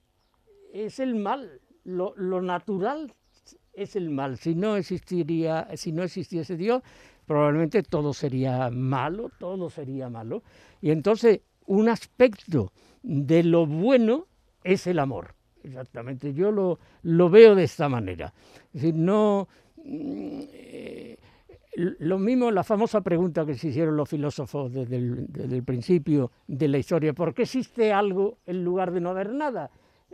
es 0.73 0.99
el 0.99 1.15
mal, 1.15 1.61
lo, 1.83 2.13
lo 2.15 2.41
natural 2.41 3.13
es 3.73 3.95
el 3.95 4.09
mal. 4.09 4.37
Si 4.37 4.55
no 4.55 4.75
existiría, 4.77 5.67
si 5.75 5.91
no 5.91 6.03
existiese 6.03 6.55
Dios, 6.55 6.83
probablemente 7.27 7.83
todo 7.83 8.13
sería 8.13 8.69
malo, 8.71 9.29
todo 9.37 9.69
sería 9.69 10.09
malo. 10.09 10.41
Y 10.81 10.91
entonces 10.91 11.41
un 11.67 11.89
aspecto 11.89 12.71
de 13.03 13.43
lo 13.43 13.67
bueno 13.67 14.25
es 14.63 14.87
el 14.87 14.99
amor. 14.99 15.35
Exactamente, 15.63 16.33
yo 16.33 16.51
lo, 16.51 16.79
lo 17.03 17.29
veo 17.29 17.53
de 17.53 17.65
esta 17.65 17.89
manera. 17.89 18.33
Es 18.73 18.81
decir, 18.81 18.95
no... 18.95 19.47
mm, 19.75 20.41
eh, 20.53 21.17
lo 21.75 22.17
mismo, 22.17 22.49
la 22.49 22.63
famosa 22.63 23.01
pregunta 23.01 23.45
que 23.45 23.53
se 23.53 23.67
hicieron 23.67 23.95
los 23.95 24.09
filósofos 24.09 24.73
desde 24.73 24.95
el, 24.97 25.63
principio 25.63 26.31
de 26.47 26.67
la 26.69 26.79
historia, 26.79 27.13
¿por 27.13 27.35
qué 27.35 27.43
existe 27.43 27.93
algo 27.93 28.39
en 28.47 28.63
lugar 28.63 28.91
de 28.91 28.99
no 28.99 29.11
haber 29.11 29.31
nada? 29.31 29.69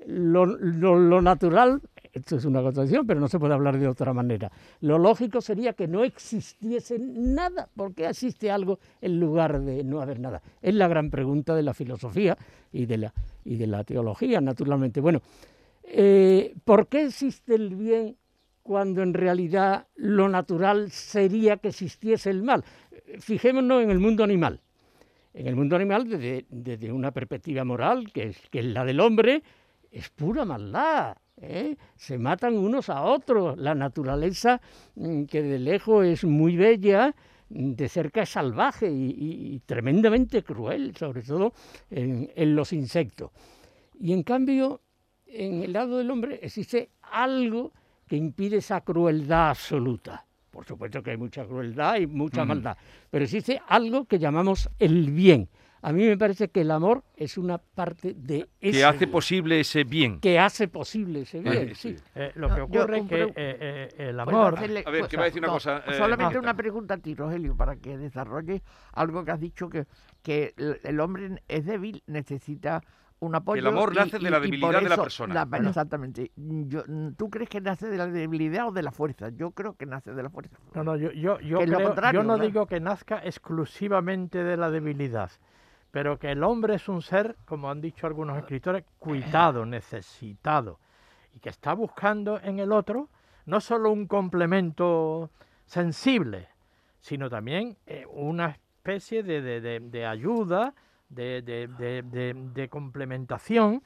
Lo- 0.05 0.46
lo 0.46 1.22
natural, 1.22 1.82
esto 2.13 2.36
es 2.36 2.46
una 2.46 2.62
contradicción, 2.62 3.08
pero 3.08 3.20
no 3.20 3.27
se 3.27 3.39
puede 3.39 3.55
hablar 3.55 3.79
de 3.79 3.88
otra 3.88 4.13
manera. 4.13 4.51
Lo 4.82 5.00
lógico 5.00 5.41
sería 5.41 5.74
que 5.74 5.88
no 5.88 6.03
existiese 6.03 7.00
nada. 7.00 7.67
¿Por 7.75 7.96
qué 7.96 8.08
existe 8.08 8.51
algo 8.51 8.79
en 9.01 9.20
lugar 9.20 9.60
de 9.62 9.84
no 9.84 10.00
haber 10.00 10.20
nada? 10.20 10.41
Es 10.62 10.75
la 10.75 10.88
gran 10.88 11.10
pregunta 11.10 11.55
de 11.55 11.63
la 11.63 11.74
filosofía 11.74 12.38
y 12.72 12.86
de 12.86 12.98
la, 13.00 13.13
y 13.43 13.55
de 13.55 13.65
la 13.65 13.84
teología, 13.84 14.39
naturalmente. 14.41 15.01
Bueno, 15.01 15.22
eh, 15.84 16.53
¿por 16.63 16.88
qué 16.88 17.05
existe 17.05 17.55
el 17.55 17.75
bien 17.75 18.15
cuando 18.62 19.01
en 19.01 19.15
realidad 19.15 19.88
lo 19.96 20.29
natural 20.29 20.91
sería 20.91 21.58
que 21.58 21.70
existiese 21.70 22.29
el 22.29 22.43
mal? 22.43 22.63
Fijémonos 23.20 23.82
en 23.82 23.89
el 23.89 24.00
mundo 24.00 24.24
animal. 24.24 24.62
En 25.34 25.48
el 25.48 25.55
mundo 25.55 25.75
animal, 25.75 26.08
desde, 26.08 26.46
desde 26.48 26.91
una 26.91 27.12
perspectiva 27.12 27.63
moral, 27.63 28.12
que 28.13 28.27
es, 28.27 28.38
que 28.51 28.60
es 28.60 28.65
la 28.65 28.86
del 28.86 29.00
hombre, 29.00 29.41
es 29.89 30.10
pura 30.10 30.46
maldad. 30.46 31.17
¿Eh? 31.41 31.75
Se 31.95 32.17
matan 32.17 32.57
unos 32.57 32.89
a 32.89 33.03
otros. 33.03 33.57
La 33.57 33.75
naturaleza, 33.75 34.61
mm, 34.95 35.23
que 35.25 35.41
de 35.41 35.59
lejos 35.59 36.05
es 36.05 36.23
muy 36.23 36.55
bella, 36.57 37.13
mm, 37.49 37.71
de 37.73 37.89
cerca 37.89 38.21
es 38.23 38.29
salvaje 38.29 38.89
y, 38.89 39.11
y- 39.11 39.55
y 39.55 39.59
tremendamente 39.59 40.43
cruel, 40.43 40.95
sobre 40.95 41.21
todo 41.21 41.53
en, 41.89 42.31
en 42.35 42.55
los 42.55 42.73
insectos. 42.73 43.31
Y 43.99 44.13
en 44.13 44.23
cambio, 44.23 44.81
en 45.27 45.63
el 45.63 45.73
lado 45.73 45.97
del 45.97 46.11
hombre 46.11 46.39
existe 46.41 46.89
algo 47.01 47.71
que 48.07 48.15
impide 48.17 48.57
esa 48.57 48.81
crueldad 48.81 49.49
absoluta. 49.49 50.25
Por 50.51 50.65
supuesto 50.65 51.01
que 51.01 51.11
hay 51.11 51.17
mucha 51.17 51.45
crueldad 51.45 51.95
y 51.97 52.05
mucha 52.05 52.41
Ujú. 52.41 52.49
maldad, 52.49 52.77
pero 53.09 53.23
existe 53.25 53.59
algo 53.67 54.05
que 54.05 54.19
llamamos 54.19 54.69
el 54.77 55.09
bien. 55.11 55.49
A 55.85 55.91
mí 55.91 56.05
me 56.07 56.17
parece 56.17 56.47
que 56.49 56.61
el 56.61 56.71
amor 56.71 57.03
es 57.15 57.37
una 57.37 57.57
parte 57.57 58.13
de 58.15 58.47
ese 58.61 58.77
Que 58.79 58.85
hace 58.85 58.97
bien, 58.99 59.11
posible 59.11 59.59
ese 59.59 59.83
bien. 59.83 60.19
que 60.21 60.39
hace 60.39 60.67
posible 60.69 61.21
ese 61.21 61.41
bien. 61.41 61.53
Eh, 61.69 61.75
sí. 61.75 61.97
sí. 61.97 62.03
Eh, 62.15 62.31
lo 62.35 62.47
No, 62.47 62.55
que 62.55 62.61
ocurre 62.61 62.99
es 62.99 63.07
que 63.07 63.21
eh, 63.23 63.33
eh, 63.35 63.89
el 63.97 64.15
¿Puedo 64.23 64.37
amor... 64.39 64.55
hacerle- 64.57 64.83
A 64.85 64.89
ver, 64.89 65.07
que 65.07 65.17
va 65.17 65.23
a 65.23 65.25
decir 65.25 65.41
una 65.41 65.47
no, 65.47 65.53
cosa, 65.53 65.83
eh, 65.85 65.93
solamente 65.97 66.39
una 66.39 66.53
pregunta 66.55 66.93
a 66.93 66.97
ti, 66.97 67.13
Rogelio, 67.13 67.55
para 67.57 67.75
que 67.75 67.97
desarrolle 67.97 68.63
algo 68.93 69.25
que 69.25 69.31
has 69.31 69.39
dicho 69.41 69.69
que, 69.69 69.85
que 70.21 70.53
el, 70.83 70.99
hombre 71.01 71.41
es 71.49 71.65
débil, 71.65 72.01
necesita 72.07 72.81
un 73.19 73.35
apoyo. 73.35 73.59
el 73.59 73.67
amor 73.67 73.91
y- 73.93 73.97
nace 73.97 74.19
de 74.19 74.29
la 74.29 74.39
debilidad 74.39 74.81
de 74.81 74.89
la 74.89 74.97
persona. 74.97 75.33
la- 75.33 75.45
Bueno. 75.45 75.67
Exactamente. 75.67 76.31
Yo, 76.35 76.83
¿Tú 77.17 77.29
crees 77.29 77.49
que 77.49 77.59
nace 77.59 77.87
de 77.87 77.97
la 77.97 78.07
debilidad 78.07 78.69
o 78.69 78.71
de 78.71 78.83
la 78.83 78.91
fuerza? 78.91 79.29
Yo 79.35 79.51
creo 79.51 79.75
que 79.75 79.85
nace 79.85 80.13
de 80.13 80.23
la 80.23 80.29
fuerza. 80.29 80.57
No, 80.75 80.83
no, 80.85 80.95
yo, 80.95 81.11
yo, 81.11 81.39
yo, 81.41 81.59
lo 81.65 81.79
yo 81.79 82.23
no 82.23 82.35
claro. 82.35 82.37
digo 82.37 82.67
que 82.67 82.79
nazca 82.79 83.19
exclusivamente 83.23 84.43
de 84.45 84.55
la 84.57 84.69
debilidad, 84.71 85.31
pero 85.93 86.17
que 86.17 86.31
el 86.31 86.43
hombre 86.43 86.73
es 86.73 86.89
un 86.89 87.03
ser, 87.03 87.35
como 87.45 87.69
han 87.69 87.79
dicho 87.79 88.07
algunos 88.07 88.35
escritores, 88.39 88.83
cuidado, 88.97 89.63
necesitado, 89.63 90.79
y 91.35 91.39
que 91.39 91.50
está 91.50 91.73
buscando 91.75 92.39
en 92.41 92.57
el 92.57 92.71
otro 92.71 93.09
no 93.45 93.62
solo 93.62 93.91
un 93.91 94.07
complemento 94.07 95.29
sensible, 95.67 96.47
sino 97.00 97.29
también 97.29 97.77
eh, 97.85 98.07
una 98.12 98.47
especie 98.47 99.21
de, 99.21 99.43
de- 99.43 99.62
de- 99.62 99.79
de 99.81 100.05
ayuda, 100.07 100.73
de, 101.09 101.43
de- 101.43 101.67
de- 101.67 102.01
de- 102.01 102.33
de 102.33 102.69
complementación, 102.69 103.83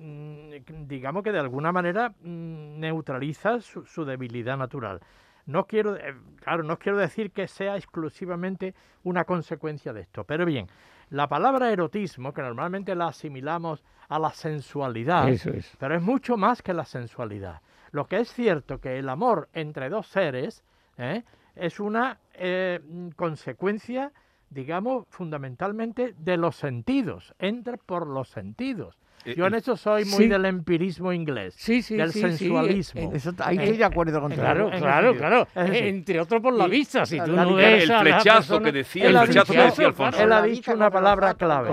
mm, 0.00 0.50
digamos 0.88 1.22
que 1.22 1.30
de 1.30 1.38
alguna 1.38 1.70
manera 1.70 2.08
mm, 2.08 2.80
neutraliza 2.80 3.60
su, 3.60 3.86
su 3.86 4.04
debilidad 4.04 4.56
natural. 4.56 4.98
No 5.46 5.64
quiero, 5.68 5.94
eh, 5.94 6.12
claro, 6.42 6.64
no 6.64 6.76
quiero 6.76 6.98
decir 6.98 7.30
que 7.30 7.46
sea 7.46 7.76
exclusivamente 7.76 8.74
una 9.04 9.24
consecuencia 9.24 9.92
de 9.92 10.00
esto, 10.00 10.24
pero 10.24 10.44
bien, 10.44 10.66
la 11.10 11.28
palabra 11.28 11.70
erotismo, 11.70 12.32
que 12.32 12.42
normalmente 12.42 12.94
la 12.94 13.08
asimilamos 13.08 13.82
a 14.08 14.18
la 14.18 14.30
sensualidad, 14.30 15.28
Eso 15.28 15.50
es. 15.50 15.70
pero 15.78 15.94
es 15.96 16.02
mucho 16.02 16.36
más 16.36 16.62
que 16.62 16.74
la 16.74 16.84
sensualidad. 16.84 17.60
Lo 17.92 18.06
que 18.06 18.20
es 18.20 18.32
cierto 18.32 18.80
que 18.80 18.98
el 18.98 19.08
amor 19.08 19.48
entre 19.52 19.88
dos 19.88 20.06
seres 20.08 20.62
¿eh? 20.98 21.22
es 21.54 21.80
una 21.80 22.18
eh, 22.34 22.80
consecuencia, 23.16 24.12
digamos, 24.50 25.06
fundamentalmente 25.08 26.14
de 26.18 26.36
los 26.36 26.56
sentidos, 26.56 27.34
entra 27.38 27.76
por 27.76 28.06
los 28.06 28.28
sentidos. 28.28 28.98
Eh, 29.26 29.34
Yo 29.36 29.46
en 29.46 29.54
eh, 29.54 29.58
eso 29.58 29.76
soy 29.76 30.04
muy 30.04 30.24
sí. 30.24 30.28
del 30.28 30.44
empirismo 30.44 31.12
inglés, 31.12 31.54
Sí, 31.56 31.82
sí, 31.82 31.96
del 31.96 32.12
sensualismo. 32.12 33.12
Eso, 33.12 33.32
ahí 33.38 33.58
Eh, 33.58 33.62
estoy 33.64 33.76
de 33.78 33.84
acuerdo 33.84 34.20
contigo. 34.20 34.42
Claro, 34.42 34.70
claro, 34.70 35.14
claro. 35.16 35.48
Entre 35.54 36.20
otros 36.20 36.40
por 36.40 36.52
la 36.54 36.66
vista. 36.66 37.04
Si 37.06 37.18
tú 37.20 37.32
la- 37.32 37.44
no 37.44 37.50
el 37.50 37.56
ves 37.56 37.88
la 37.88 38.00
flechazo 38.00 38.60
que 38.60 38.72
decía, 38.72 39.06
el 39.08 39.18
flechazo 39.18 39.52
que 39.52 39.58
decía 39.60 39.86
Alfonso. 39.88 40.22
Él 40.22 40.32
ha 40.32 40.42
dicho 40.42 40.72
una 40.72 40.86
con 40.90 40.98
el 40.98 41.02
palabra 41.04 41.34
clave. 41.34 41.68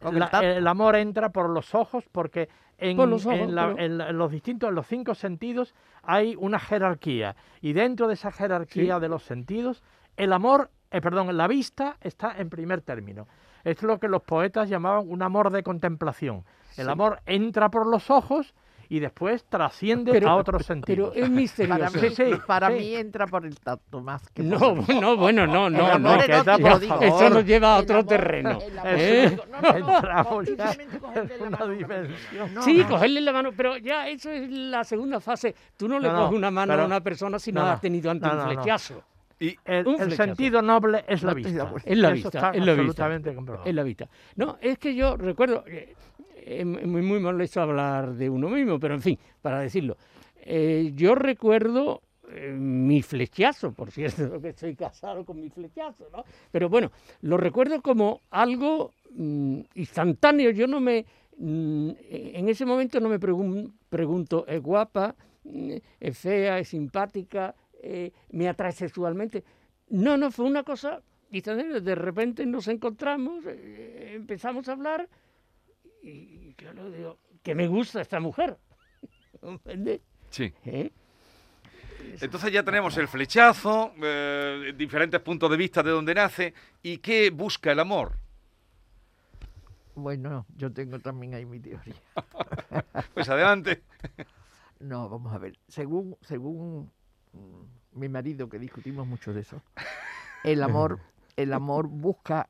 Con 0.00 0.14
el 0.14 0.20
La- 0.20 0.40
el 0.56 0.66
amor 0.66 0.96
entra 0.96 1.28
por 1.30 1.48
los 1.50 1.74
ojos 1.74 2.04
porque 2.10 2.48
en, 2.78 2.96
los 2.96 3.26
ojos, 3.26 3.38
en 3.38 3.54
la- 3.54 3.68
pero- 3.74 3.78
en 3.84 3.98
la- 3.98 4.08
en 4.10 4.18
los 4.18 4.30
distintos, 4.32 4.68
en 4.68 4.74
los 4.74 4.86
cinco 4.86 5.14
sentidos 5.14 5.74
hay 6.02 6.34
una 6.38 6.58
jerarquía 6.58 7.36
y 7.60 7.72
dentro 7.72 8.08
de 8.08 8.14
esa 8.14 8.32
jerarquía 8.32 8.96
Sí. 8.96 9.00
de 9.00 9.08
los 9.08 9.22
sentidos 9.22 9.82
el 10.16 10.32
amor, 10.32 10.70
eh, 10.90 11.00
perdón, 11.00 11.36
la 11.36 11.46
vista 11.48 11.96
está 12.00 12.34
en 12.38 12.48
primer 12.50 12.80
término. 12.80 13.26
Es 13.64 13.82
lo 13.82 13.98
que 13.98 14.08
los 14.08 14.22
poetas 14.22 14.68
llamaban 14.68 15.04
un 15.08 15.22
amor 15.22 15.50
de 15.50 15.62
contemplación. 15.62 16.44
El 16.76 16.86
Sí. 16.86 16.90
amor 16.90 17.20
entra 17.26 17.68
por 17.70 17.86
los 17.86 18.10
ojos 18.10 18.54
y 18.86 19.00
después 19.00 19.44
trasciende 19.48 20.12
Pero- 20.12 20.28
a 20.28 20.36
otros 20.36 20.62
Pero 20.62 20.74
sentidos. 20.74 21.12
es 21.16 21.22
Para 21.22 21.34
misterioso. 21.34 22.00
mí, 22.00 22.08
Sí, 22.10 22.14
sí, 22.14 22.40
para 22.46 22.68
sí. 22.68 22.74
mí 22.74 22.94
entra 22.94 23.26
por 23.26 23.46
el 23.46 23.58
tacto 23.58 24.00
más 24.02 24.28
que 24.30 24.42
por 24.42 24.60
No, 24.60 24.84
el- 24.86 25.00
no, 25.00 25.16
bueno, 25.16 25.46
no, 25.46 25.70
no, 25.70 25.98
no. 25.98 26.16
por 26.18 27.02
Eso 27.02 27.30
nos 27.30 27.44
lleva 27.46 27.76
a 27.76 27.78
otro 27.80 27.96
amor- 28.00 28.06
terreno. 28.08 28.58
¿Eh? 28.84 29.36
No, 29.50 29.60
no, 29.62 29.76
Entramos 29.96 30.46
ya 30.56 30.76
una 31.40 31.50
mano, 31.50 31.68
dimensión. 31.68 32.62
Sí, 32.62 32.84
cogerle 32.84 33.20
la 33.22 33.32
mano, 33.32 33.50
pero 33.56 33.78
ya 33.78 34.06
eso 34.08 34.30
es 34.30 34.50
la 34.50 34.84
segunda 34.84 35.18
fase. 35.18 35.54
Tú 35.78 35.88
no 35.88 35.98
le 35.98 36.08
coges 36.10 36.36
una 36.36 36.50
mano 36.50 36.72
pero- 36.74 36.82
a 36.82 36.86
una 36.86 37.00
persona 37.00 37.38
si 37.38 37.52
no, 37.52 37.62
has 37.66 37.80
tenido 37.80 38.10
antes 38.10 38.30
no, 38.32 38.38
un 38.42 38.48
flechazo. 38.54 39.02
Y 39.40 39.56
El, 39.64 39.86
el 39.98 40.12
sentido 40.12 40.62
noble 40.62 41.04
es 41.08 41.22
la 41.22 41.34
vista. 41.34 41.50
Es 41.84 41.98
la 41.98 42.10
vista, 42.10 42.28
es 42.28 42.38
la 42.38 42.50
vista. 42.52 42.70
absolutamente 42.72 43.34
comprobado. 43.34 43.66
Es 43.68 43.74
la 43.74 43.82
vista. 43.82 44.08
No, 44.36 44.58
es 44.60 44.78
que 44.78 44.94
yo 44.94 45.16
recuerdo, 45.16 45.64
es 46.44 46.64
muy, 46.66 47.02
muy 47.02 47.20
molesto 47.20 47.60
hablar 47.60 48.14
de 48.14 48.28
uno 48.28 48.48
mismo, 48.48 48.78
pero 48.78 48.94
en 48.94 49.02
fin, 49.02 49.18
para 49.42 49.60
decirlo. 49.60 49.96
eh, 50.46 50.92
yo 50.94 51.14
recuerdo 51.14 52.02
eh, 52.30 52.52
mi 52.52 53.02
flechazo, 53.02 53.72
por 53.72 53.90
cierto, 53.90 54.40
que 54.42 54.48
estoy 54.50 54.74
casado 54.76 55.24
con 55.24 55.40
mi 55.40 55.48
flechazo, 55.50 56.08
¿no? 56.12 56.24
Pero 56.50 56.68
bueno, 56.68 56.90
lo 57.22 57.36
recuerdo 57.36 57.80
como 57.82 58.20
algo 58.30 58.92
mm, 59.10 59.60
instantáneo. 59.74 60.50
Yo 60.50 60.66
no 60.66 60.80
me, 60.80 61.04
mm, 61.38 61.90
en 62.08 62.48
ese 62.48 62.64
momento 62.66 63.00
no 63.00 63.08
me 63.08 63.18
pregun- 63.20 63.72
pregunto, 63.88 64.46
¿es 64.46 64.60
guapa? 64.62 65.14
Mm, 65.44 65.74
¿Es 66.00 66.18
fea? 66.18 66.58
¿Es 66.58 66.68
simpática? 66.68 67.54
eh, 67.82 68.10
¿Me 68.30 68.48
atrae 68.48 68.72
sexualmente? 68.72 69.44
No, 69.90 70.16
no, 70.16 70.30
fue 70.30 70.46
una 70.46 70.62
cosa 70.62 71.02
instantánea. 71.30 71.80
De 71.80 71.94
repente 71.94 72.46
nos 72.46 72.66
encontramos, 72.68 73.44
eh, 73.46 74.12
empezamos 74.14 74.68
a 74.68 74.72
hablar 74.72 75.06
y 76.08 76.54
yo 76.58 76.72
le 76.72 76.96
digo, 76.96 77.18
que 77.42 77.54
me 77.54 77.66
gusta 77.66 78.00
esta 78.00 78.20
mujer. 78.20 78.58
¿Comprende? 79.40 80.00
sí. 80.30 80.52
¿Eh? 80.64 80.90
Entonces 82.20 82.52
ya 82.52 82.62
tenemos 82.62 82.96
el 82.98 83.08
flechazo, 83.08 83.92
eh, 84.02 84.74
diferentes 84.76 85.20
puntos 85.20 85.50
de 85.50 85.56
vista 85.56 85.82
de 85.82 85.90
dónde 85.90 86.14
nace 86.14 86.54
y 86.82 86.98
qué 86.98 87.30
busca 87.30 87.72
el 87.72 87.80
amor. 87.80 88.18
Bueno, 89.94 90.46
yo 90.56 90.72
tengo 90.72 90.98
también 90.98 91.34
ahí 91.34 91.44
mi 91.44 91.60
teoría. 91.60 91.94
Pues 93.14 93.28
adelante. 93.28 93.82
No, 94.80 95.08
vamos 95.08 95.32
a 95.32 95.38
ver. 95.38 95.56
Según, 95.68 96.16
según 96.20 96.90
mm, 97.32 97.98
mi 97.98 98.08
marido, 98.08 98.50
que 98.50 98.58
discutimos 98.58 99.06
mucho 99.06 99.32
de 99.32 99.40
eso, 99.40 99.62
el 100.42 100.62
amor, 100.62 100.98
el 101.36 101.54
amor 101.54 101.86
busca, 101.86 102.43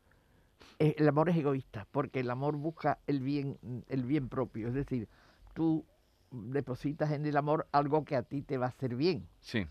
el 0.96 1.08
amor 1.08 1.28
es 1.28 1.36
egoísta, 1.36 1.86
porque 1.90 2.20
el 2.20 2.30
amor 2.30 2.56
busca 2.56 2.98
el 3.06 3.20
bien, 3.20 3.58
el 3.88 4.04
bien 4.04 4.28
propio. 4.28 4.68
Es 4.68 4.74
decir, 4.74 5.08
tú 5.54 5.84
depositas 6.30 7.12
en 7.12 7.26
el 7.26 7.36
amor 7.36 7.66
algo 7.72 8.04
que 8.04 8.16
a 8.16 8.22
ti 8.22 8.42
te 8.42 8.58
va 8.58 8.66
a 8.66 8.70
hacer 8.70 8.96
bien. 8.96 9.26
Sí. 9.40 9.66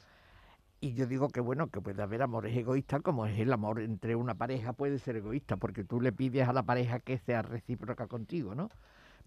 Y 0.80 0.94
yo 0.94 1.08
digo 1.08 1.30
que 1.30 1.40
bueno, 1.40 1.68
que 1.68 1.82
puede 1.82 2.02
haber 2.02 2.22
amores 2.22 2.56
egoístas, 2.56 3.02
como 3.02 3.26
es 3.26 3.40
el 3.40 3.54
amor 3.54 3.80
entre 3.80 4.16
una 4.16 4.36
pareja, 4.36 4.74
puede 4.74 5.00
ser 5.00 5.16
egoísta, 5.16 5.58
porque 5.58 5.84
tú 5.84 6.02
le 6.02 6.12
pides 6.12 6.48
a 6.48 6.54
la 6.54 6.64
pareja 6.64 7.00
que 7.00 7.18
sea 7.20 7.42
recíproca 7.42 8.08
contigo, 8.08 8.54
¿no? 8.54 8.70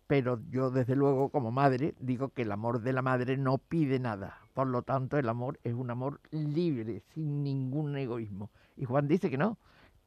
pero 0.06 0.40
yo 0.50 0.70
desde 0.70 0.94
luego 0.94 1.30
como 1.30 1.50
madre 1.50 1.94
digo 1.98 2.28
que 2.28 2.42
el 2.42 2.52
amor 2.52 2.80
de 2.80 2.92
la 2.92 3.02
madre 3.02 3.36
no 3.36 3.58
pide 3.58 3.98
nada. 3.98 4.38
Por 4.54 4.68
lo 4.68 4.82
tanto, 4.82 5.18
el 5.18 5.28
amor 5.28 5.58
es 5.64 5.74
un 5.74 5.90
amor 5.90 6.20
libre, 6.30 7.02
sin 7.12 7.42
ningún 7.42 7.96
egoísmo. 7.96 8.50
Y 8.76 8.84
Juan 8.84 9.08
dice 9.08 9.28
que 9.28 9.36
no, 9.36 9.58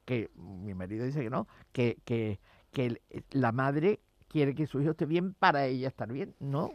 que 0.04 0.30
mi 0.34 0.74
marido 0.74 1.04
dice 1.04 1.20
que 1.22 1.30
no, 1.30 1.46
que, 1.72 1.98
que, 2.04 2.40
que 2.72 2.86
el- 2.86 3.00
la 3.30 3.52
madre 3.52 4.00
quiere 4.28 4.54
que 4.54 4.66
su 4.66 4.80
hijo 4.80 4.92
esté 4.92 5.06
bien 5.06 5.34
para 5.34 5.66
ella 5.66 5.88
estar 5.88 6.10
bien. 6.12 6.34
No, 6.40 6.70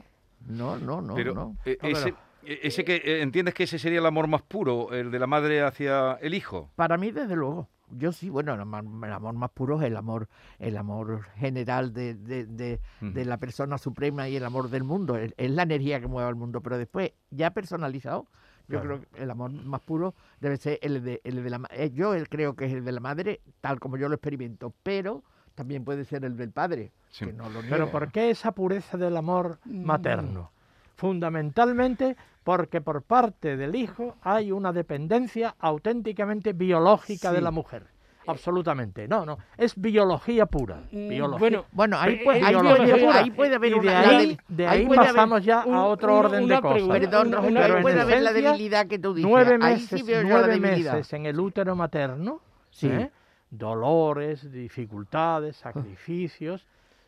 no, 0.48 0.78
no, 0.78 1.02
no, 1.02 1.16
Pero 1.16 1.34
no. 1.34 1.58
eh, 1.66 1.78
No, 1.82 1.88
ese, 1.90 2.10
eh, 2.44 2.60
ese 2.64 2.84
que 2.86 2.96
eh, 2.98 3.22
entiendes 3.22 3.54
que 3.54 3.64
ese 3.64 3.80
sería 3.80 4.00
el 4.00 4.06
amor 4.06 4.28
más 4.28 4.42
puro, 4.42 4.94
el 4.94 5.12
de 5.12 5.20
la 5.20 5.28
madre 5.28 5.62
hacia 5.62 6.14
el 6.22 6.34
hijo. 6.34 6.70
Para 6.76 6.98
mí, 6.98 7.12
desde 7.12 7.36
luego. 7.36 7.70
Yo 7.92 8.12
sí, 8.12 8.30
bueno, 8.32 8.56
el 8.56 8.62
amor, 8.62 8.84
el 9.06 9.14
amor 9.14 9.36
más 9.36 9.52
puro 9.52 9.80
es 9.80 9.86
el 9.86 9.96
amor, 9.96 10.28
el 10.58 10.76
amor 10.76 11.24
general 11.36 11.94
de, 11.94 12.16
de, 12.16 12.46
de- 12.48 12.80
de 13.00 13.26
la 13.26 13.38
persona 13.38 13.78
suprema 13.78 14.28
y 14.28 14.36
el 14.36 14.44
amor 14.44 14.70
del 14.72 14.84
mundo. 14.84 15.16
Es, 15.18 15.34
es 15.38 15.52
la 15.52 15.64
energía 15.64 16.00
que 16.02 16.08
mueve 16.08 16.28
al 16.28 16.36
mundo. 16.36 16.62
Pero 16.62 16.80
después, 16.80 17.12
ya 17.30 17.52
personalizado, 17.52 18.28
yo 18.68 18.82
Claro. 18.82 18.86
creo 19.00 19.02
que 19.14 19.24
el 19.24 19.32
amor 19.32 19.52
más 19.52 19.82
puro 19.82 20.14
debe 20.40 20.58
ser 20.58 20.80
el 20.82 21.04
de, 21.04 21.22
el 21.24 21.44
de 21.44 21.50
la 21.50 21.60
ma- 21.60 21.70
eh, 21.72 21.92
Yo 21.94 22.14
el 22.14 22.28
creo 22.30 22.56
que 22.56 22.66
es 22.66 22.74
el 22.74 22.84
de 22.86 22.92
la 22.92 23.00
madre, 23.00 23.42
tal 23.62 23.80
como 23.80 23.98
yo 23.98 24.10
lo 24.10 24.16
experimento. 24.16 24.74
Pero 24.84 25.24
también 25.54 25.84
puede 25.86 26.04
ser 26.06 26.26
el 26.26 26.36
del 26.36 26.52
padre. 26.52 26.92
Sí. 27.10 27.26
Que 27.26 27.34
no 27.34 27.50
lo 27.50 27.62
Pero. 27.62 27.90
¿por 27.92 28.12
qué 28.12 28.30
esa 28.30 28.52
pureza 28.52 28.98
del 28.98 29.16
amor 29.18 29.60
Mm. 29.66 29.84
materno? 29.86 30.52
Fundamentalmente 30.96 32.16
porque 32.44 32.82
por 32.82 33.02
parte 33.04 33.56
del 33.58 33.76
hijo 33.76 34.16
hay 34.22 34.52
una 34.52 34.74
dependencia 34.74 35.56
auténticamente 35.60 36.54
biológica 36.54 37.32
de 37.32 37.42
la 37.42 37.52
mujer. 37.52 37.88
Absolutamente. 38.28 39.08
No, 39.08 39.26
no. 39.26 39.38
Es 39.58 39.80
biología 39.80 40.46
pura. 40.46 40.84
Mm, 40.92 41.10
Biología. 41.10 41.40
Bueno, 41.40 41.66
Bueno, 41.72 41.98
ahí, 42.00 42.14
Eh, 42.14 42.22
puede, 42.24 42.40
eh, 42.40 42.44
ahí, 42.46 42.54
biología 42.56 42.86
puede, 42.94 43.06
pura. 43.06 43.20
ahí 43.20 43.32
puede 43.32 43.56
haber 43.56 43.72
y 43.72 43.74
una... 43.76 43.82
de 43.82 44.08
la 44.08 44.18
ahí, 44.18 44.38
de 44.48 44.68
ahí 44.68 44.80
ahí 44.80 44.86
haber- 44.86 44.98
pasamos 44.98 45.46
ya 45.46 45.64
un- 45.66 45.74
a 45.76 45.86
otro 45.86 46.12
una- 46.18 46.28
orden 46.28 46.44
una 46.46 46.56
de 46.56 46.62
cosas. 46.62 46.88
Perdón, 46.88 47.28
Una- 47.28 47.40
una- 47.40 47.60
ahí 47.60 47.66
pero 47.66 47.76
en 47.78 47.82
puede 47.84 48.02
haber 48.02 48.22
la 48.22 48.34
debilidad 48.34 48.88
que 48.88 49.00
tú 49.00 49.14
dices. 49.14 49.30
nueve 49.30 49.58
ahí 49.62 49.74
meses, 49.74 50.00
sí 50.00 50.06
veo 50.06 50.22
yo 50.22 50.28
la 50.30 50.34
nueve 50.48 50.60
meses 50.60 51.14
en 51.14 51.26
el 51.26 51.40
útero 51.40 51.76
materno, 51.76 52.42
Sí. 52.72 52.88
¿eh? 52.88 53.12
dolores, 53.50 54.52
dificultades, 54.52 55.56
sacrificios, 55.58 56.68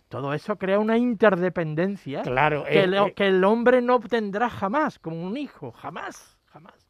todo 0.09 0.33
eso 0.33 0.55
crea 0.57 0.79
una 0.79 0.97
interdependencia 0.97 2.21
claro, 2.21 2.63
que, 2.63 2.79
eh, 2.79 2.83
el, 2.83 2.93
eh, 2.93 3.13
que 3.15 3.27
el 3.27 3.43
hombre 3.43 3.81
no 3.81 3.95
obtendrá 3.95 4.50
jamás 4.50 4.97
como 5.00 5.21
un 5.21 5.36
hijo, 5.38 5.71
jamás, 5.74 6.38
jamás. 6.45 6.87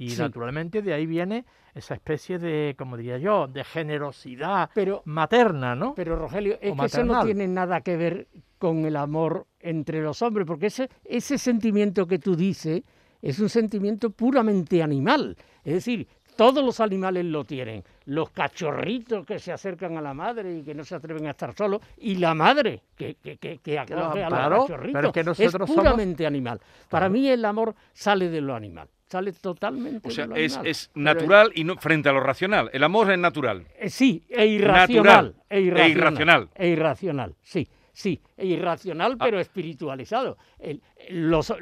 Y 0.00 0.10
Sí. 0.10 0.22
naturalmente 0.22 0.80
de 0.80 0.94
ahí 0.94 1.04
viene 1.06 1.44
esa 1.74 1.92
especie 1.94 2.38
de, 2.38 2.74
como 2.78 2.96
diría 2.96 3.18
yo, 3.18 3.46
de 3.48 3.62
generosidad 3.64 4.70
pero 4.74 5.02
materna, 5.04 5.74
¿no? 5.74 5.94
Pero 5.94 6.16
Rogelio, 6.16 6.58
es 6.60 6.72
o 6.72 6.76
que 6.76 6.86
eso 6.86 7.04
no 7.04 7.22
tiene 7.24 7.46
nada 7.46 7.82
que 7.82 7.96
ver 7.96 8.26
con 8.58 8.84
el 8.86 8.96
amor 8.96 9.46
entre 9.60 10.00
los 10.00 10.22
hombres, 10.22 10.46
porque 10.46 10.66
ese, 10.66 10.88
ese 11.04 11.36
sentimiento 11.38 12.06
que 12.06 12.18
tú 12.18 12.34
dices 12.34 12.82
es 13.20 13.38
un 13.40 13.50
sentimiento 13.50 14.08
puramente 14.10 14.82
animal. 14.82 15.36
Es 15.62 15.74
decir, 15.74 16.08
todos 16.34 16.64
los 16.64 16.80
animales 16.80 17.26
lo 17.26 17.44
tienen. 17.44 17.84
Los 18.06 18.30
cachorritos 18.30 19.26
que 19.26 19.38
se 19.38 19.52
acercan 19.52 19.98
a 19.98 20.00
la 20.00 20.14
madre 20.14 20.56
y 20.58 20.62
que 20.62 20.74
no 20.74 20.84
se 20.84 20.94
atreven 20.94 21.26
a 21.26 21.30
estar 21.32 21.54
solos, 21.54 21.82
y 21.98 22.14
la 22.16 22.34
madre 22.34 22.82
que, 22.96 23.16
que, 23.16 23.36
que, 23.36 23.58
que 23.58 23.78
acoge 23.78 24.24
a 24.24 24.28
Claro, 24.28 24.56
los 24.56 24.66
pero 24.66 24.78
cachorritos. 24.78 25.04
es 25.04 25.12
que 25.12 25.24
nosotros 25.24 25.68
somos- 25.68 25.76
puramente 25.84 26.26
animal. 26.26 26.58
Para 26.88 27.10
mí 27.10 27.28
el 27.28 27.44
amor 27.44 27.74
sale 27.92 28.30
de 28.30 28.40
lo 28.40 28.54
animal, 28.54 28.88
sale 29.10 29.32
totalmente 29.32 30.08
O 30.08 30.10
sea, 30.10 30.26
de 30.28 30.44
es, 30.44 30.58
es 30.64 30.90
natural 30.94 31.50
y 31.54 31.64
no 31.64 31.76
frente 31.76 32.08
a 32.08 32.12
lo 32.12 32.20
racional. 32.20 32.70
El 32.72 32.84
amor 32.84 33.10
es 33.10 33.18
natural. 33.18 33.66
Eh, 33.78 33.90
Sí, 33.90 34.22
e 34.28 34.46
irracional. 34.46 35.26
Natural, 35.26 35.34
E 35.50 35.58
e 35.58 35.88
irracional. 35.88 36.48
E 36.54 36.68
irracional, 36.68 37.34
sí, 37.42 37.66
sí. 37.92 38.20
E 38.36 38.46
irracional, 38.46 39.16
Ah. 39.18 39.24
pero 39.24 39.40
espiritualizado. 39.40 40.38
El- 40.60 40.80
los, 41.10 41.52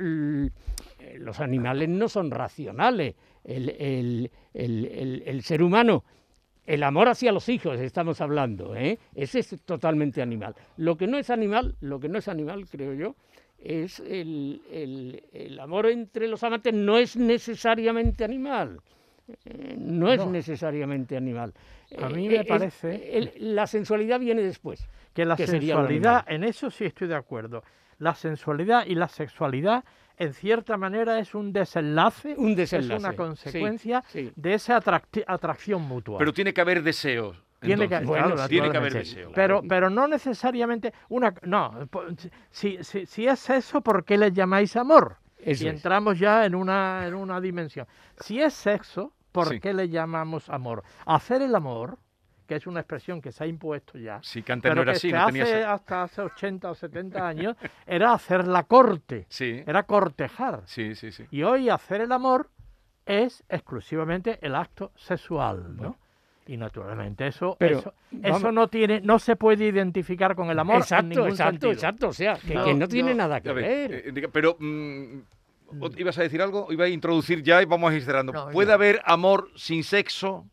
los 1.18 1.40
animales 1.40 1.88
no 1.88 2.08
son 2.08 2.30
racionales. 2.30 3.14
El, 3.44 3.70
el- 3.70 4.30
el- 4.52 4.84
el- 4.86 5.22
el 5.24 5.42
ser 5.42 5.62
humano, 5.62 6.04
el 6.66 6.82
amor 6.82 7.08
hacia 7.08 7.32
los 7.32 7.48
hijos, 7.48 7.80
estamos 7.80 8.20
hablando, 8.20 8.76
¿eh? 8.76 8.98
ese 9.14 9.38
es 9.38 9.56
totalmente 9.64 10.20
animal. 10.20 10.54
Lo 10.76 10.96
que 10.98 11.06
no 11.06 11.16
es 11.16 11.30
animal, 11.30 11.76
lo 11.80 11.98
que 11.98 12.10
no 12.10 12.18
es 12.18 12.28
animal, 12.28 12.66
creo 12.68 12.92
yo, 12.92 13.16
es 13.62 14.00
el, 14.00 14.62
el- 14.70 15.22
el 15.32 15.60
amor 15.60 15.86
entre 15.86 16.28
los 16.28 16.42
amantes, 16.44 16.72
no 16.74 16.96
es 16.98 17.16
necesariamente 17.16 18.24
animal. 18.24 18.80
Eh, 19.44 19.74
no 19.78 20.10
es 20.12 20.18
No. 20.20 20.30
necesariamente 20.30 21.16
animal. 21.16 21.52
A 22.00 22.08
mí 22.08 22.26
Eh, 22.26 22.30
me 22.30 22.36
es- 22.40 22.46
parece- 22.46 23.18
el- 23.18 23.54
la 23.54 23.66
sensualidad 23.66 24.20
viene 24.20 24.42
después. 24.42 24.88
que 25.12 25.24
la 25.24 25.34
que 25.36 25.46
sensualidad, 25.48 26.24
en 26.28 26.44
eso 26.44 26.70
sí 26.70 26.84
estoy 26.84 27.08
de 27.08 27.16
acuerdo, 27.16 27.64
la 27.98 28.14
sensualidad 28.14 28.86
y 28.86 28.94
la 28.94 29.08
sexualidad 29.08 29.84
en 30.16 30.32
cierta 30.32 30.76
manera 30.76 31.18
es 31.18 31.34
un 31.34 31.52
desenlace, 31.52 32.34
Un 32.38 32.50
es 32.52 32.56
desenlace. 32.56 33.00
una 33.00 33.10
sí, 33.10 33.16
consecuencia 33.16 34.04
sí. 34.08 34.30
de 34.36 34.54
esa 34.54 34.76
atracción 35.26 35.82
mutua. 35.82 36.18
Pero 36.18 36.32
tiene 36.32 36.54
que 36.54 36.60
haber 36.60 36.82
deseos. 36.82 37.42
Tiene 37.60 37.88
que. 37.88 37.98
Bueno, 38.00 38.34
claro, 38.34 38.48
tiene 38.48 38.70
que 38.70 38.76
haber 38.76 38.92
deseo. 38.92 39.32
Pero, 39.34 39.62
pero 39.68 39.90
no 39.90 40.06
necesariamente 40.06 40.92
una 41.08 41.34
no, 41.42 41.88
si, 42.50 42.82
si, 42.84 43.04
si 43.06 43.26
es 43.26 43.50
eso, 43.50 43.80
¿por 43.80 44.04
qué 44.04 44.16
le 44.16 44.32
llamáis 44.32 44.76
amor? 44.76 45.16
Eso 45.38 45.64
y 45.64 45.68
es. 45.68 45.74
entramos 45.74 46.18
ya 46.18 46.44
en 46.46 46.54
una, 46.54 47.06
en 47.06 47.14
una 47.14 47.40
dimensión. 47.40 47.86
Si 48.20 48.40
es 48.40 48.54
sexo, 48.54 49.12
¿por 49.32 49.48
Sí. 49.48 49.60
qué 49.60 49.72
le 49.74 49.88
llamamos 49.88 50.48
amor? 50.50 50.82
Hacer 51.06 51.42
el 51.42 51.54
amor, 51.54 51.98
que 52.46 52.56
es 52.56 52.66
una 52.66 52.80
expresión 52.80 53.20
que 53.20 53.30
se 53.30 53.44
ha 53.44 53.46
impuesto 53.46 53.98
ya, 53.98 54.20
Si 54.22 54.42
que 54.42 54.52
antes 54.52 54.68
no 54.70 54.72
pero 54.72 54.82
era 54.82 54.92
que 54.92 54.96
así, 54.96 55.10
se 55.10 55.16
no 55.16 55.22
hace 55.26 55.64
hasta 55.64 56.02
hace 56.04 56.22
80 56.22 56.70
o 56.70 56.74
70 56.74 57.26
años, 57.28 57.56
era 57.86 58.12
hacer 58.12 58.48
la 58.48 58.62
corte, 58.64 59.26
Sí, 59.28 59.62
era 59.66 59.82
cortejar. 59.84 60.62
sí, 60.66 60.94
sí, 60.94 61.12
sí. 61.12 61.26
Y 61.30 61.42
hoy 61.42 61.68
hacer 61.68 62.00
el 62.00 62.10
amor 62.12 62.50
es 63.06 63.44
exclusivamente 63.48 64.38
el 64.42 64.54
acto 64.54 64.92
sexual, 64.96 65.76
¿no? 65.76 65.96
Y 66.48 66.56
naturalmente 66.56 67.26
eso, 67.26 67.56
Pero, 67.60 67.78
eso, 67.78 67.94
eso 68.22 68.50
no 68.50 68.68
tiene, 68.68 69.00
no 69.02 69.18
se 69.18 69.36
puede 69.36 69.66
identificar 69.66 70.34
con 70.34 70.48
el 70.50 70.58
amor 70.58 70.76
en 70.76 70.80
exacto, 70.82 71.06
ningún 71.08 71.28
exacto, 71.28 71.50
sentido. 71.52 71.72
exacto. 71.72 72.08
O 72.08 72.12
sea, 72.14 72.34
que, 72.34 72.54
No, 72.54 72.64
que 72.64 72.74
no 72.74 72.88
tiene 72.88 73.10
no, 73.10 73.16
nada 73.18 73.40
que 73.42 73.52
ver, 73.52 73.90
ver. 73.90 74.18
eh, 74.24 74.28
pero, 74.32 74.56
mm, 74.58 75.18
¿o- 75.80 75.90
¿ibas 75.98 76.16
a 76.18 76.22
decir 76.22 76.40
algo? 76.40 76.66
Iba 76.72 76.86
a 76.86 76.88
introducir 76.88 77.42
ya 77.42 77.60
y 77.62 77.66
vamos 77.66 77.92
a 77.92 77.94
ir 77.94 78.02
cerrando. 78.02 78.32
No, 78.32 78.48
¿Puede 78.48 78.72
haber 78.72 79.00
amor 79.04 79.50
sin 79.56 79.84
sexo? 79.84 80.46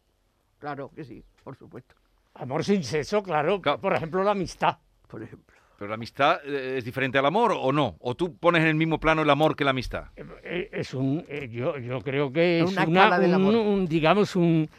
Claro 0.60 0.92
que 0.94 1.06
sí, 1.06 1.24
por 1.46 1.56
supuesto. 1.56 1.96
Amor 2.34 2.66
sin 2.66 2.84
sexo, 2.84 3.24
claro. 3.24 3.62
Claro. 3.62 3.80
Por 3.80 3.94
ejemplo, 3.96 4.22
la 4.22 4.32
amistad. 4.32 4.78
Por 5.08 5.24
ejemplo. 5.24 5.56
¿Pero 5.78 5.90
la 5.90 5.96
amistad 5.96 6.40
eh, 6.46 6.76
es 6.78 6.84
diferente 6.86 7.18
al 7.18 7.26
amor 7.26 7.54
o 7.58 7.72
no? 7.72 7.96
¿O 8.00 8.16
tú 8.16 8.36
pones 8.36 8.62
en 8.64 8.68
el 8.68 8.76
mismo 8.76 9.00
plano 9.00 9.22
el 9.22 9.30
amor 9.30 9.56
que 9.56 9.64
la 9.64 9.72
amistad? 9.72 10.06
Eh, 10.44 10.70
Es 10.74 10.94
un, 10.94 11.26
yo, 11.50 11.78
yo 11.78 12.00
creo 12.02 12.32
que 12.34 12.60
Es 12.62 12.66
es 12.66 12.72
una 12.78 12.86
una, 12.86 13.18
un- 13.20 13.34
amor. 13.34 13.56
un, 13.56 13.86
digamos, 13.86 14.36
un, 14.38 14.70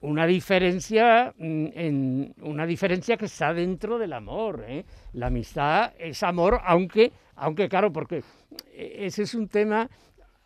una 0.00 0.26
diferencia, 0.26 1.34
mm, 1.38 1.66
en, 1.74 2.34
una 2.42 2.66
diferencia 2.66 3.16
que 3.16 3.26
está 3.26 3.52
dentro 3.54 3.98
del 3.98 4.12
amor. 4.12 4.64
¿eh? 4.66 4.84
La 5.12 5.26
amistad 5.28 5.92
es 5.98 6.22
amor, 6.22 6.60
aunque, 6.64 7.12
aunque 7.36 7.68
claro, 7.68 7.92
porque 7.92 8.22
eh, 8.72 8.96
ese 9.00 9.22
es 9.22 9.34
un 9.34 9.48
tema 9.48 9.88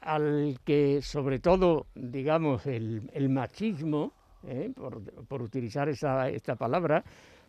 al 0.00 0.58
que 0.64 1.00
sobre 1.02 1.38
todo, 1.38 1.86
digamos, 1.94 2.66
el, 2.66 3.08
el 3.12 3.28
machismo, 3.28 4.12
¿eh? 4.46 4.70
por, 4.74 5.00
por 5.26 5.42
utilizar 5.42 5.88
esa, 5.88 6.28
esta 6.28 6.56
palabra, 6.56 7.04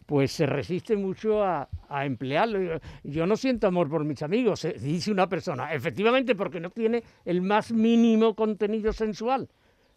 pues 0.06 0.32
se 0.34 0.46
resiste 0.46 0.96
mucho 0.98 1.44
a, 1.44 1.68
a 1.90 2.06
emplearlo. 2.06 2.80
Yo- 3.04 3.26
no 3.26 3.36
siento 3.38 3.68
amor 3.68 3.90
por 3.90 4.04
mis 4.04 4.22
amigos, 4.22 4.68
dice 4.82 5.12
una 5.12 5.28
persona, 5.28 5.74
efectivamente 5.74 6.36
porque 6.36 6.60
no 6.60 6.70
tiene 6.70 7.02
el 7.26 7.42
más 7.42 7.72
mínimo 7.72 8.36
contenido 8.36 8.92
sensual, 8.94 9.48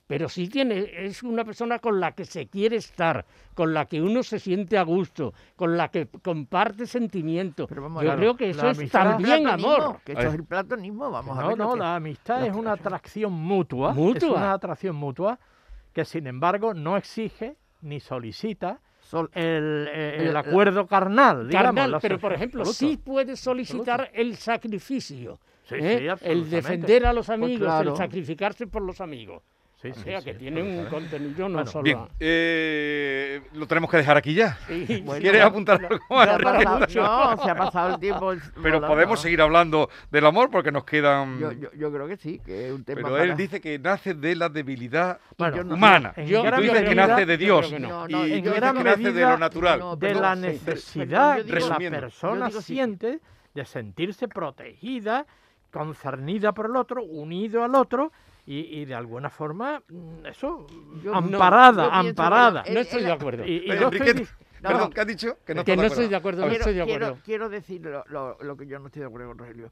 pero 0.07 0.29
sí 0.29 0.49
tiene, 0.49 0.88
es 1.07 1.23
una 1.23 1.45
persona 1.45 1.79
con 1.81 1.99
la 1.99 2.12
que 2.12 2.25
se 2.25 2.47
quiere 2.47 2.77
estar, 2.77 3.25
con 3.55 3.75
la 3.75 3.87
que 3.87 4.01
uno 4.01 4.23
se 4.23 4.38
siente 4.38 4.79
a 4.79 4.83
gusto, 4.83 5.35
con 5.57 5.77
la 5.77 5.88
que 5.88 6.07
comparte 6.23 6.87
sentimientos. 6.87 7.66
Pero 7.69 7.83
vamos, 7.83 8.03
Yo 8.03 8.07
claro, 8.09 8.21
creo 8.21 8.37
que 8.37 8.51
eso 8.51 8.71
es 8.71 8.90
también 8.90 9.49
amor. 9.49 9.99
Que 10.05 10.12
A 10.12 10.14
esto 10.14 10.19
ver. 10.19 10.27
es 10.29 10.35
el 10.35 10.45
platonismo, 10.45 11.11
vamos 11.11 11.37
a 11.37 11.42
No, 11.42 11.49
ver. 11.49 11.59
lo 11.59 11.64
no, 11.64 11.73
que- 11.75 11.79
la 11.81 11.97
amistad 11.97 12.40
la 12.40 12.47
es 12.47 12.53
una 12.55 12.73
atracción. 12.73 12.87
atracción 12.97 13.33
mutua, 13.33 13.90
es 13.90 13.97
Mutua. 13.97 14.31
una 14.37 14.53
atracción 14.53 14.97
mutua 14.97 15.38
que 15.92 16.05
sin 16.05 16.27
embargo 16.27 16.73
no 16.75 16.97
exige 16.97 17.57
ni 17.83 17.99
solicita 18.01 18.81
Sol- 19.01 19.31
el, 19.35 19.88
eh, 19.92 20.16
El- 20.21 20.27
el 20.29 20.37
acuerdo 20.37 20.87
carnal, 20.87 21.49
digamos. 21.49 21.75
Carnal, 21.75 21.99
pero 22.03 22.19
por 22.19 22.33
ejemplo, 22.33 22.62
absoluto. 22.62 22.79
sí 22.79 22.97
puedes 22.97 23.38
solicitar 23.40 24.11
el 24.12 24.37
sacrificio. 24.37 25.38
Sí, 25.64 25.75
¿eh? 25.81 26.14
sí, 26.19 26.27
el 26.29 26.49
defender 26.51 27.07
a 27.07 27.12
los 27.12 27.29
amigos, 27.29 27.66
claro. 27.66 27.90
el 27.90 27.97
sacrificarse 27.97 28.66
por 28.69 28.83
los 28.83 29.01
amigos. 29.01 29.42
Sí, 29.94 30.01
Sí, 30.01 30.01
o 30.01 30.05
sí, 30.05 30.11
sea 30.11 30.20
sí, 30.20 30.25
que 30.27 30.35
tiene 30.35 30.62
un 30.62 30.87
contenido 30.87 31.49
no 31.49 31.55
Bueno, 31.55 31.70
solo... 31.70 31.83
Bien, 31.85 31.99
eh, 32.20 33.40
lo 33.55 33.66
tenemos 33.66 33.90
que 33.90 33.96
dejar 33.99 34.16
aquí 34.16 34.35
ya. 34.35 34.59
Sí, 34.66 35.03
Bueno, 35.05 35.20
¿Quieres 35.22 35.42
apuntar 35.42 35.85
algo 35.85 35.99
pasado- 36.09 36.79
no, 37.37 37.37
se 37.44 37.51
ha 37.51 37.55
pasado 37.55 37.94
el 37.94 38.01
tiempo. 38.01 38.33
Pero 38.55 38.62
volando. 38.62 38.87
podemos 38.88 39.20
seguir 39.20 39.40
hablando 39.40 39.88
del 40.11 40.27
amor 40.27 40.51
porque 40.51 40.72
nos 40.72 40.85
quedan... 40.85 41.38
Yo, 41.38 41.53
yo, 41.53 41.70
yo 41.75 41.92
creo 41.92 42.07
que 42.09 42.16
sí, 42.16 42.38
que 42.44 42.68
es 42.68 42.72
un 42.72 42.85
tema 42.85 42.96
Pero 43.03 43.11
para- 43.11 43.25
él 43.25 43.37
dice 43.37 43.61
que 43.61 43.79
nace 43.79 44.14
de 44.14 44.35
la 44.37 44.49
debilidad 44.49 45.18
Bueno, 45.38 45.57
yo 45.59 45.64
no- 45.64 45.75
humana. 45.75 46.12
en 46.16 46.27
y 46.27 46.31
yo- 46.31 46.42
tú 46.42 46.61
dices 46.62 46.83
que 46.88 46.94
nace 46.94 47.27
de 47.27 47.38
yo 47.38 47.61
Dios. 47.61 47.81
no. 47.81 48.07
y 48.09 48.12
tú 48.12 48.16
en 48.22 48.42
dices 48.42 48.53
que 48.72 48.85
nace 48.85 49.12
de 49.12 49.20
lo 49.22 49.38
natural. 49.38 49.81
de 49.99 50.14
la 50.14 50.35
necesidad 50.35 51.38
yo 51.38 51.44
que 51.46 51.61
la 51.61 51.79
persona 52.01 52.49
yo 52.49 52.61
siente 52.62 53.20
de 53.55 53.64
sentirse 53.64 54.29
protegida, 54.29 55.27
concernida 55.70 56.53
por 56.53 56.66
el 56.66 56.77
otro, 56.77 57.03
unido 57.03 57.64
al 57.64 57.75
otro 57.75 58.12
y, 58.46 58.80
y 58.80 58.85
de 58.85 58.94
alguna 58.94 59.28
forma 59.28 59.82
mm, 59.88 60.26
eso 60.26 60.66
Yo- 61.02 61.14
amparada, 61.14 61.90
que 61.90 62.09
amparada. 62.09 62.50
la- 62.52 62.62
no 62.62 62.68
el- 62.68 62.76
estoy 62.78 63.00
el- 63.00 63.06
de 63.06 63.12
acuerdo. 63.12 63.44
Y, 63.44 63.56
y 63.66 63.70
Oye, 63.70 63.80
yo 63.80 63.88
estoy 63.90 64.28
No, 64.62 64.68
Perdón, 64.70 64.80
no. 64.88 64.90
¿qué 64.90 65.00
has 65.02 65.06
dicho? 65.06 65.37
Que 65.44 65.54
no, 65.54 65.64
Que 65.64 65.76
no 65.76 65.82
de 65.82 65.88
estoy 65.88 66.09
de 66.09 66.16
acuerdo. 66.16 66.42
acuerdo, 66.42 66.42
no 66.42 66.48
Quiero, 66.48 66.61
estoy 66.62 66.74
de 66.74 66.85
quiero- 66.85 67.06
acuerdo. 67.06 67.22
quiero 67.24 67.48
decir 67.50 67.80
lo, 67.82 68.04
lo- 68.09 68.38
lo 68.42 68.56
que 68.56 68.66
yo 68.66 68.78
no 68.78 68.87
estoy 68.87 69.00
de 69.00 69.06
acuerdo 69.06 69.28
con 69.28 69.38
Rogelio. 69.38 69.70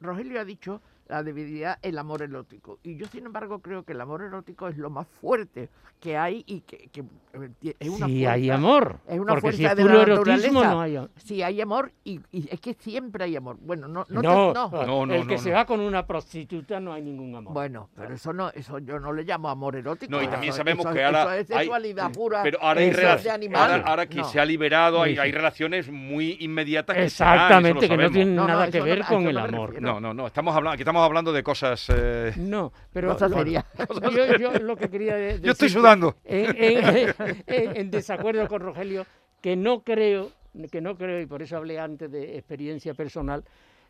Rogelio 0.00 0.40
ha 0.40 0.44
dicho 0.44 0.82
la 1.08 1.22
debilidad, 1.22 1.78
el 1.82 1.98
amor 1.98 2.22
erótico. 2.22 2.78
Y 2.82 2.96
yo, 2.96 3.06
sin 3.06 3.26
embargo, 3.26 3.60
creo 3.60 3.84
que 3.84 3.92
el 3.92 4.00
amor 4.00 4.22
erótico 4.22 4.68
es 4.68 4.76
lo 4.76 4.90
más 4.90 5.06
fuerte 5.06 5.68
que 6.00 6.16
hay 6.16 6.42
y 6.46 6.60
que, 6.60 6.88
que, 6.92 7.00
eh, 7.00 7.74
es 7.78 7.88
una 7.88 8.06
si 8.06 8.12
fuerza. 8.18 8.32
hay 8.32 8.50
amor. 8.50 8.98
es 9.08 9.18
una 9.18 9.32
porque 9.34 9.52
si 9.52 9.62
fuerza 9.64 9.70
es 9.72 9.76
de 9.76 9.82
puro 9.82 9.94
la 9.96 10.02
erotismo 10.02 10.32
naturaleza. 10.62 10.70
no 10.74 10.80
hay 10.80 10.96
amor. 10.96 11.10
Sí, 11.16 11.42
hay 11.42 11.60
amor 11.60 11.92
y, 12.04 12.20
y 12.32 12.48
es 12.52 12.60
que 12.60 12.74
siempre 12.74 13.24
hay 13.24 13.36
amor. 13.36 13.56
Bueno, 13.60 13.88
no, 13.88 14.04
no, 14.08 14.20
No, 14.22 14.22
te- 14.22 14.54
no. 14.54 14.86
No, 14.86 15.06
no, 15.06 15.14
el 15.14 15.26
que 15.26 15.36
no, 15.36 15.40
se 15.40 15.50
no. 15.50 15.56
va 15.56 15.64
con 15.64 15.80
una 15.80 16.06
prostituta 16.06 16.80
no 16.80 16.92
hay 16.92 17.02
ningún 17.02 17.34
amor. 17.34 17.52
Bueno, 17.54 17.88
pero 17.96 18.14
eso 18.14 18.32
no, 18.32 18.50
eso 18.50 18.78
yo 18.80 18.98
no 18.98 19.12
le 19.12 19.22
llamo 19.24 19.48
amor 19.48 19.76
erótico. 19.76 20.10
No, 20.10 20.20
y 20.20 20.24
eso- 20.24 20.32
también 20.32 20.52
sabemos 20.52 20.84
eso- 20.86 20.94
que 20.94 21.04
ahora 21.04 21.22
eso 21.22 21.30
es 21.32 21.50
hay- 21.52 21.56
sexualidad 21.58 22.12
pura. 22.12 22.42
Pero 22.42 22.58
ahora 22.60 22.80
hay 22.80 22.88
Eso. 22.88 22.96
relaciones. 23.00 23.24
de 23.24 23.30
animal. 23.30 23.72
Ahora, 23.72 23.84
ahora 23.86 24.06
que 24.06 24.16
No. 24.18 24.24
se 24.24 24.38
ha 24.40 24.44
liberado, 24.44 25.02
hay, 25.02 25.10
Sí, 25.12 25.16
sí. 25.16 25.20
hay 25.20 25.32
relaciones 25.32 25.90
muy 25.90 26.36
inmediatas 26.40 26.94
que 26.96 27.08
se 27.10 27.24
dan, 27.24 27.34
eso 27.34 27.44
Exactamente, 27.44 27.88
lo 27.88 27.96
que 27.96 28.02
no 28.02 28.10
tienen 28.10 28.34
No, 28.36 28.42
no, 28.42 28.48
nada 28.48 28.64
eso 28.66 28.72
que 28.72 28.80
ver 28.82 29.04
con 29.04 29.20
eso 29.22 29.30
el 29.30 29.38
amor. 29.38 29.80
No, 29.80 29.98
no, 30.00 30.12
no. 30.12 30.26
Estamos 30.26 30.54
hablando, 30.54 30.74
aquí 30.74 30.82
estamos 30.82 30.95
hablando 31.04 31.32
de 31.32 31.42
cosas. 31.42 31.86
eh, 31.94 32.32
No, 32.36 32.72
pero 32.92 33.12
Cosa 33.12 33.28
lo- 33.28 33.36
seria. 33.38 33.64
yo, 34.12 34.36
yo 34.38 34.52
lo 34.60 34.76
que 34.76 34.88
quería 34.88 35.36
Yo 35.36 35.52
estoy 35.52 35.68
sudando. 35.68 36.16
en, 36.24 36.56
en- 36.56 37.14
en- 37.46 37.76
en 37.76 37.90
desacuerdo 37.90 38.46
con 38.48 38.60
Rogelio, 38.62 39.04
que 39.40 39.56
no 39.56 39.80
creo, 39.82 40.30
que 40.70 40.80
no 40.80 40.96
creo, 40.96 41.20
y 41.20 41.26
por 41.26 41.42
eso 41.42 41.56
hablé 41.56 41.78
antes 41.78 42.10
de 42.10 42.36
experiencia 42.36 42.94
personal, 42.94 43.44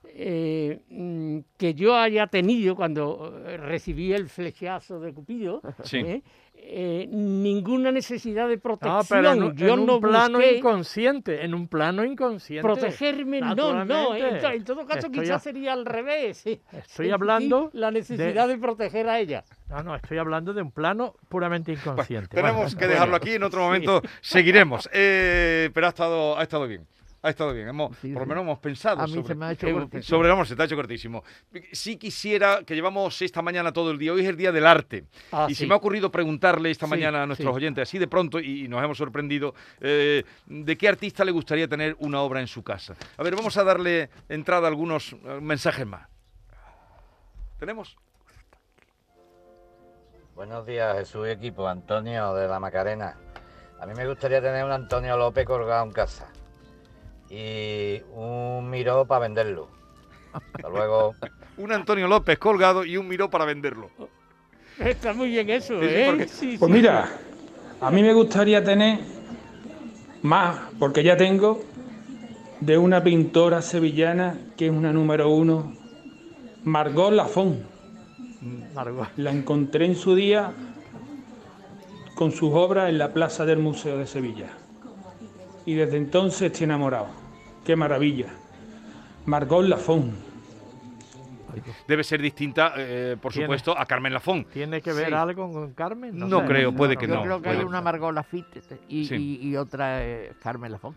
eh, 0.09 0.81
mm, 0.89 1.39
que 1.57 1.75
yo 1.75 1.97
haya 1.97 2.27
tenido 2.29 2.77
cuando 2.77 3.43
eh, 3.47 3.57
recibí 3.57 4.13
el 4.13 4.29
flechazo 4.29 5.01
de 5.01 5.13
Cupido, 5.13 5.61
Sí. 5.83 5.99
eh, 5.99 6.23
eh, 6.69 7.07
ninguna 7.09 7.93
necesidad 7.93 8.49
de 8.49 8.57
No, 8.57 8.63
protección. 8.63 9.07
pero 9.09 9.33
en, 9.33 9.43
un- 9.43 9.57
yo 9.57 9.75
en 9.75 9.81
un 9.81 9.87
no 9.87 10.01
plano 10.01 10.41
inconsciente, 10.43 11.45
en 11.45 11.55
un 11.55 11.69
plano 11.69 12.05
inconsciente. 12.05 12.63
protegerme, 12.63 13.41
no, 13.41 13.85
no. 13.85 14.15
En, 14.17 14.45
en 14.45 14.65
todo 14.65 14.85
caso, 14.85 15.07
Estoy 15.07 15.21
quizás 15.21 15.37
a- 15.37 15.39
sería 15.41 15.73
al 15.73 15.87
revés. 15.87 16.39
sí. 16.39 16.61
Estoy 16.73 17.11
hablando 17.11 17.71
la 17.73 17.91
necesidad 17.91 18.49
de... 18.49 18.59
proteger 18.59 19.09
a 19.09 19.21
ella. 19.21 19.45
No, 19.69 19.83
no, 19.83 19.95
estoy 19.97 20.19
hablando 20.19 20.53
de 20.53 20.63
un 20.63 20.73
plano 20.73 21.15
puramente 21.29 21.73
inconsciente. 21.73 22.35
Tenemos 22.35 22.75
Bueno, 22.75 22.79
que 22.79 22.87
dejarlo 22.87 23.17
aquí, 23.17 23.31
en 23.35 23.43
otro 23.45 23.61
momento 23.63 24.03
seguiremos. 24.21 24.89
Eh, 24.93 25.71
pero 25.73 25.87
ha 25.87 25.91
estado, 25.91 26.39
ha 26.39 26.43
estado 26.43 26.67
bien. 26.67 26.87
Ha 27.23 27.31
estado 27.31 27.53
bien. 27.53 27.67
Hemos, 27.69 27.97
Sí, 27.99 28.13
por 28.13 28.23
lo 28.23 28.27
menos 28.27 28.43
hemos 28.43 28.59
pensado 28.61 29.01
A 29.01 29.07
mí 29.07 29.15
sobre, 29.15 29.27
se 29.29 29.35
me 29.35 29.47
ha 29.47 29.53
hecho 29.53 29.67
cortísimo. 29.73 30.03
sobre 30.03 30.29
el 30.29 30.33
amor. 30.33 30.47
Se 30.47 30.55
te 30.55 30.63
ha 30.63 30.65
hecho 30.67 30.77
cortísimo. 30.77 31.25
Sí 31.73 31.97
quisiera, 31.97 32.63
que 32.65 32.75
llevamos 32.75 33.21
esta 33.23 33.43
mañana 33.43 33.73
todo 33.73 33.91
el 33.91 33.99
día, 33.99 34.13
hoy 34.13 34.21
es 34.21 34.29
el 34.29 34.37
día 34.37 34.53
del 34.53 34.67
arte. 34.67 35.05
Ah, 35.33 35.47
y 35.49 35.55
se 35.55 35.65
sí. 35.65 35.67
me 35.67 35.75
ha 35.75 35.77
ocurrido 35.77 36.11
preguntarle 36.13 36.71
esta 36.71 36.87
Sí, 36.87 36.91
mañana 36.91 37.23
a 37.25 37.27
nuestros 37.27 37.51
sí. 37.53 37.57
oyentes, 37.57 37.89
así 37.89 37.99
de 37.99 38.07
pronto, 38.07 38.39
y, 38.39 38.65
y 38.67 38.69
nos 38.69 38.83
hemos 38.85 38.97
sorprendido, 38.99 39.55
eh, 39.81 40.23
de 40.47 40.77
qué 40.79 40.89
artista 40.89 41.25
le 41.25 41.33
gustaría 41.33 41.67
tener 41.67 41.97
una 41.99 42.21
obra 42.21 42.41
en 42.41 42.47
su 42.47 42.63
casa. 42.63 42.95
A 43.17 43.23
ver, 43.25 43.35
vamos 43.35 43.57
a 43.57 43.65
darle 43.65 44.09
entrada 44.29 44.67
a 44.67 44.71
algunos 44.71 45.13
eh, 45.15 45.39
mensajes 45.41 45.87
más. 45.87 46.09
¿Tenemos? 47.59 47.97
Buenos 50.35 50.67
días, 50.67 50.97
Jesús 50.99 51.27
y 51.27 51.31
equipo. 51.31 51.67
Antonio 51.67 52.35
de 52.35 52.47
la 52.47 52.61
Macarena. 52.61 53.17
A 53.81 53.87
mí 53.87 53.95
me 53.95 54.07
gustaría 54.07 54.41
tener 54.41 54.65
un 54.65 54.71
Antonio 54.73 55.17
López 55.17 55.45
colgado 55.47 55.85
en 55.85 55.93
casa 55.93 56.29
y 57.31 58.01
un 58.15 58.69
Miró 58.71 59.05
para 59.07 59.21
venderlo. 59.21 59.69
Hasta 60.33 60.69
luego. 60.69 61.15
Un 61.59 61.73
Antonio 61.73 62.07
López 62.07 62.39
colgado 62.39 62.85
y 62.85 62.99
un 62.99 63.09
miró 63.09 63.31
para 63.31 63.47
venderlo. 63.47 63.89
Está 64.79 65.15
muy 65.15 65.31
bien 65.31 65.49
eso, 65.49 65.81
Sí, 65.81 65.87
¿eh? 65.89 66.05
porque- 66.11 66.29
Sí, 66.29 66.57
Pues 66.59 66.71
sí. 66.71 66.77
mira, 66.77 67.09
a 67.81 67.91
mí 67.91 68.03
me 68.03 68.13
gustaría 68.13 68.63
tener 68.63 68.99
más, 70.21 70.59
porque 70.79 71.03
ya 71.03 71.17
tengo, 71.17 71.63
de 72.61 72.77
una 72.77 73.03
pintora 73.03 73.63
sevillana 73.63 74.39
que 74.59 74.67
es 74.67 74.71
una 74.73 74.93
número 74.93 75.31
uno, 75.31 75.73
Margot 76.65 77.11
Lafont. 77.11 77.61
Margot. 78.75 79.09
La 79.17 79.31
encontré 79.31 79.87
en 79.87 79.97
su 79.97 80.15
día 80.15 80.53
con 82.15 82.33
sus 82.33 82.51
obras 82.53 82.91
en 82.91 82.99
la 82.99 83.15
plaza 83.15 83.47
del 83.47 83.61
Museo 83.61 83.97
de 83.97 84.07
Sevilla. 84.07 84.51
Y 85.67 85.75
desde 85.75 85.97
entonces 85.97 86.43
estoy 86.43 86.65
enamorado. 86.65 87.09
¡Qué 87.65 87.77
maravilla! 87.77 88.27
Margot 89.27 89.65
Lafont. 89.67 90.15
Debe 91.89 92.05
ser 92.05 92.21
distinta, 92.21 92.75
eh, 92.77 93.17
por 93.21 93.33
Tiene- 93.33 93.47
supuesto, 93.47 93.77
a 93.77 93.87
Carmen 93.87 94.13
Lafón. 94.13 94.45
¿Tiene 94.45 94.81
que 94.83 94.93
ver 94.93 95.09
Sí. 95.09 95.13
algo 95.15 95.51
con 95.51 95.73
Carmen? 95.73 96.17
No 96.17 96.41
sé. 96.41 96.47
creo, 96.47 96.73
puede 96.75 96.97
que 96.97 97.07
Yo 97.09 97.15
no, 97.15 97.23
creo 97.23 97.43
que 97.43 97.49
hay 97.49 97.59
una. 97.65 97.81
Margot 97.81 98.13
Lafitte 98.15 98.63
y, 98.89 99.07
Sí. 99.07 99.15
y- 99.43 99.49
y 99.49 99.57
otra 99.57 100.05
eh, 100.05 100.33
Carmen 100.41 100.71
Lafont. 100.71 100.97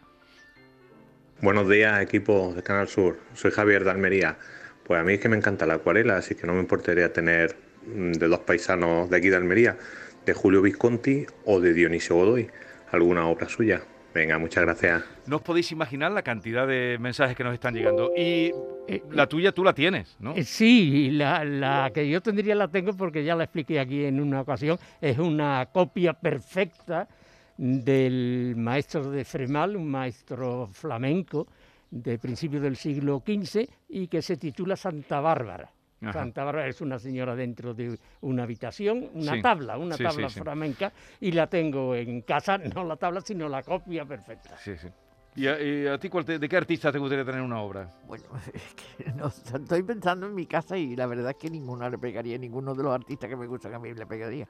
Buenos 1.41 1.69
días, 1.69 2.01
equipo 2.01 2.53
de 2.53 2.61
Canal 2.61 2.87
Sur. 2.89 3.19
Soy 3.33 3.51
Javier 3.51 3.85
de 3.85 3.91
Almería. 3.91 4.37
Pues 4.83 4.99
a 4.99 5.03
mí 5.03 5.13
es 5.13 5.19
que 5.21 5.29
me 5.29 5.37
encanta 5.37 5.65
la 5.65 5.75
acuarela, 5.75 6.17
así 6.17 6.35
que 6.35 6.45
no 6.45 6.53
me 6.53 6.59
importaría 6.59 7.13
tener 7.13 7.55
mm, 7.87 8.11
de 8.13 8.27
dos 8.27 8.39
paisanos 8.39 9.09
de 9.09 9.15
aquí 9.17 9.29
de 9.29 9.37
Almería, 9.37 9.77
de 10.25 10.33
Julio 10.33 10.61
Visconti 10.61 11.25
o 11.45 11.61
de 11.61 11.73
Dionisio 11.73 12.17
Godoy, 12.17 12.49
alguna 12.91 13.25
obra 13.27 13.47
suya. 13.47 13.81
Venga, 14.13 14.39
muchas 14.39 14.63
gracias. 14.63 15.03
No 15.27 15.35
os 15.37 15.41
podéis 15.43 15.71
imaginar 15.71 16.11
la 16.11 16.23
cantidad 16.23 16.65
de 16.67 16.97
mensajes 16.99 17.35
que 17.37 17.43
nos 17.43 17.53
están 17.53 17.73
llegando. 17.75 18.11
Y 18.15 18.51
Eh, 18.91 19.03
la 19.11 19.27
tuya 19.27 19.51
tú 19.51 19.63
la 19.63 19.71
tienes, 19.73 20.15
¿no? 20.19 20.33
Eh, 20.35 20.43
Sí, 20.43 21.11
la, 21.11 21.45
la 21.45 21.91
que 21.93 22.09
yo 22.09 22.21
tendría 22.21 22.55
la 22.55 22.67
tengo 22.67 22.91
porque 22.93 23.23
ya 23.23 23.35
la 23.35 23.43
expliqué 23.43 23.79
aquí 23.79 24.03
en 24.05 24.19
una 24.19 24.41
ocasión. 24.41 24.79
Es 24.99 25.19
una 25.19 25.67
copia 25.71 26.13
perfecta 26.13 27.07
del 27.55 28.55
maestro 28.57 29.11
de 29.11 29.23
Fremal, 29.25 29.75
un 29.75 29.87
maestro 29.91 30.69
flamenco 30.71 31.45
de 31.91 32.17
principios 32.17 32.63
del 32.63 32.77
siglo 32.77 33.21
XV 33.23 33.67
y 33.89 34.07
que 34.07 34.21
se 34.23 34.37
titula 34.37 34.75
Santa 34.75 35.19
Bárbara. 35.19 35.69
Ajá. 36.01 36.13
Santa 36.13 36.43
Bárbara 36.45 36.67
es 36.67 36.79
una 36.81 36.97
señora 36.97 37.35
dentro 37.35 37.73
de 37.73 37.97
una 38.21 38.43
habitación, 38.43 39.09
una 39.13 39.33
Sí, 39.33 39.41
tabla, 39.41 39.77
una 39.77 39.97
sí, 39.97 40.03
tabla 40.03 40.29
sí, 40.29 40.35
sí. 40.35 40.41
flamenca, 40.41 40.93
y 41.19 41.31
la 41.33 41.47
tengo 41.47 41.93
en 41.95 42.21
casa, 42.21 42.57
no 42.75 42.83
la 42.85 42.95
tabla, 42.95 43.21
sino 43.21 43.49
la 43.49 43.63
copia 43.63 44.05
perfecta. 44.05 44.57
Sí, 44.57 44.77
sí. 44.77 44.87
¿Y 45.35 45.47
a, 45.47 45.61
y 45.61 45.87
a 45.87 45.97
ti 45.99 46.09
cuál 46.09 46.25
te- 46.25 46.39
de 46.39 46.49
qué 46.49 46.57
artista 46.57 46.91
te 46.91 46.97
gustaría 46.97 47.23
tener 47.23 47.41
una 47.41 47.61
obra? 47.61 47.89
Bueno, 48.07 48.23
es 48.53 48.73
que 48.75 49.11
no, 49.11 49.29
sé, 49.29 49.57
estoy 49.57 49.83
pensando 49.83 50.25
en 50.25 50.35
mi 50.35 50.45
casa 50.45 50.77
y 50.77 50.95
la 50.95 51.05
verdad 51.05 51.31
es 51.31 51.37
que 51.37 51.49
ninguna 51.49 51.89
le 51.89 51.97
pegaría, 51.97 52.37
ninguno 52.37 52.73
de 52.73 52.83
los 52.83 52.93
artistas 52.93 53.29
que 53.29 53.35
me 53.35 53.45
gustan 53.47 53.73
a 53.73 53.79
mí 53.79 53.93
le 53.93 54.05
pegaría. 54.05 54.47